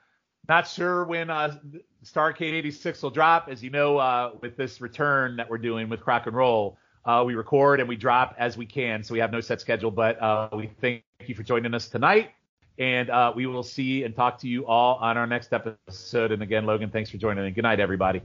[0.49, 1.59] not sure when uh,
[2.03, 3.47] Starrcade 86 will drop.
[3.47, 7.23] As you know, uh, with this return that we're doing with Crock and Roll, uh,
[7.23, 9.91] we record and we drop as we can, so we have no set schedule.
[9.91, 12.31] But uh, we thank you for joining us tonight,
[12.79, 16.31] and uh, we will see and talk to you all on our next episode.
[16.31, 17.45] And again, Logan, thanks for joining.
[17.45, 18.23] And good night, everybody.